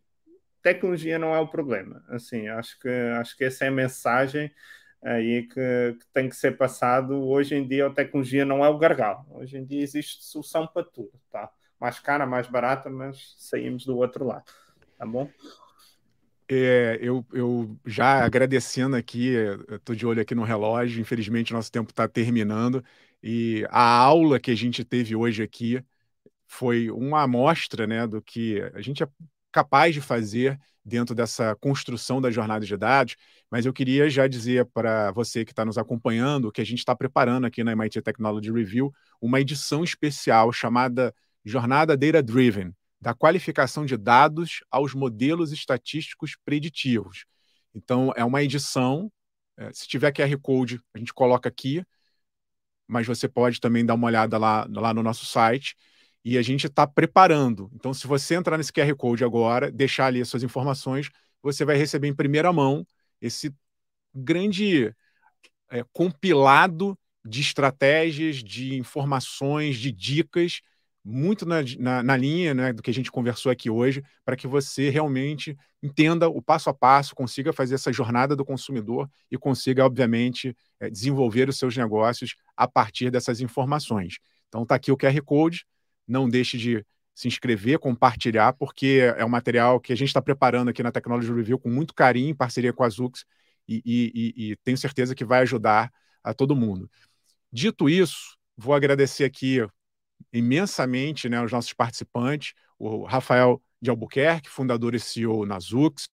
[0.64, 2.04] tecnologia não é o problema.
[2.08, 2.90] Assim, acho que,
[3.20, 4.50] acho que essa é a mensagem.
[5.04, 7.22] aí que, que, tem que ser passado.
[7.22, 9.26] Hoje em dia a tecnologia não é o gargalo.
[9.32, 11.52] Hoje em dia existe solução para tudo, tá?
[11.80, 14.46] Mais cara, mais barata, mas saímos do outro lado,
[14.98, 15.30] tá bom?
[16.48, 19.34] É, eu, eu, já agradecendo aqui,
[19.70, 22.84] estou de olho aqui no relógio, infelizmente nosso tempo está terminando,
[23.22, 25.84] e a aula que a gente teve hoje aqui
[26.48, 29.08] foi uma amostra né, do que a gente é
[29.52, 33.16] capaz de fazer dentro dessa construção da jornada de dados,
[33.50, 36.96] mas eu queria já dizer para você que está nos acompanhando que a gente está
[36.96, 41.14] preparando aqui na MIT Technology Review uma edição especial chamada
[41.46, 47.26] Jornada Data Driven, da qualificação de dados aos modelos estatísticos preditivos.
[47.76, 49.12] Então, é uma edição.
[49.58, 51.84] É, se tiver QR Code, a gente coloca aqui,
[52.88, 55.76] mas você pode também dar uma olhada lá, lá no nosso site.
[56.24, 57.70] E a gente está preparando.
[57.74, 61.10] Então, se você entrar nesse QR Code agora, deixar ali as suas informações,
[61.42, 62.86] você vai receber em primeira mão
[63.22, 63.54] esse
[64.14, 64.94] grande
[65.70, 70.62] é, compilado de estratégias, de informações, de dicas
[71.04, 74.48] muito na, na, na linha né, do que a gente conversou aqui hoje, para que
[74.48, 79.86] você realmente entenda o passo a passo, consiga fazer essa jornada do consumidor e consiga,
[79.86, 84.18] obviamente, é, desenvolver os seus negócios a partir dessas informações.
[84.48, 85.66] Então, está aqui o QR Code.
[86.08, 86.86] Não deixe de
[87.16, 91.32] se inscrever, compartilhar, porque é um material que a gente está preparando aqui na Technology
[91.32, 93.26] Review com muito carinho, em parceria com a Zux,
[93.68, 95.92] e, e, e, tenho certeza que vai ajudar
[96.24, 96.90] a todo mundo.
[97.52, 99.66] Dito isso, vou agradecer aqui
[100.34, 106.08] imensamente né, os nossos participantes, o Rafael de Albuquerque, fundador e CEO na Zux,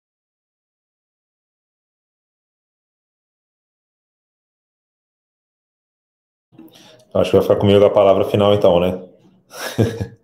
[7.13, 9.07] Acho que vai ficar comigo a palavra final, então, né?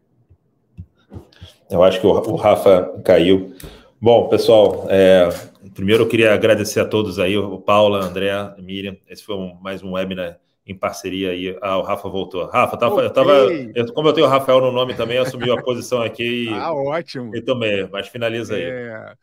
[1.70, 3.56] eu acho que o Rafa caiu.
[4.00, 5.30] Bom, pessoal, é,
[5.74, 8.98] primeiro eu queria agradecer a todos aí, o Paula, André, Miriam.
[9.08, 11.58] Esse foi um, mais um webinar em parceria aí.
[11.62, 12.46] Ah, o Rafa voltou.
[12.46, 13.06] Rafa, tava, okay.
[13.06, 16.46] eu tava, eu, como eu tenho o Rafael no nome também, assumiu a posição aqui.
[16.46, 17.36] E, ah, ótimo.
[17.36, 18.64] E também, mas finaliza aí.
[18.64, 19.16] É,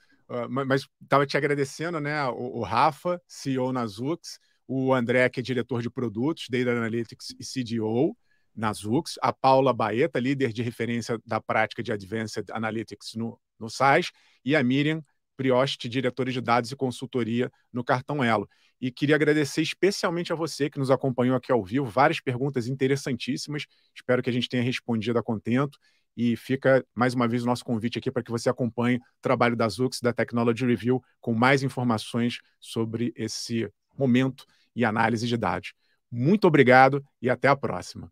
[0.49, 2.25] mas estava te agradecendo, né?
[2.29, 7.35] O, o, Rafa, CEO na Zux, o André, que é diretor de produtos, Data Analytics
[7.39, 8.17] e CDO
[8.55, 13.69] na Zux, a Paula Baeta, líder de referência da prática de Advanced Analytics no, no
[13.71, 14.11] SAIS,
[14.45, 15.03] e a Miriam
[15.37, 18.49] Prioste, diretora de dados e consultoria no Cartão Elo.
[18.81, 23.67] E queria agradecer especialmente a você que nos acompanhou aqui ao vivo, várias perguntas interessantíssimas.
[23.95, 25.79] Espero que a gente tenha respondido a contento.
[26.17, 29.57] E fica mais uma vez o nosso convite aqui para que você acompanhe o trabalho
[29.57, 34.45] da Zux, da Technology Review, com mais informações sobre esse momento
[34.75, 35.73] e análise de dados.
[36.11, 38.11] Muito obrigado e até a próxima.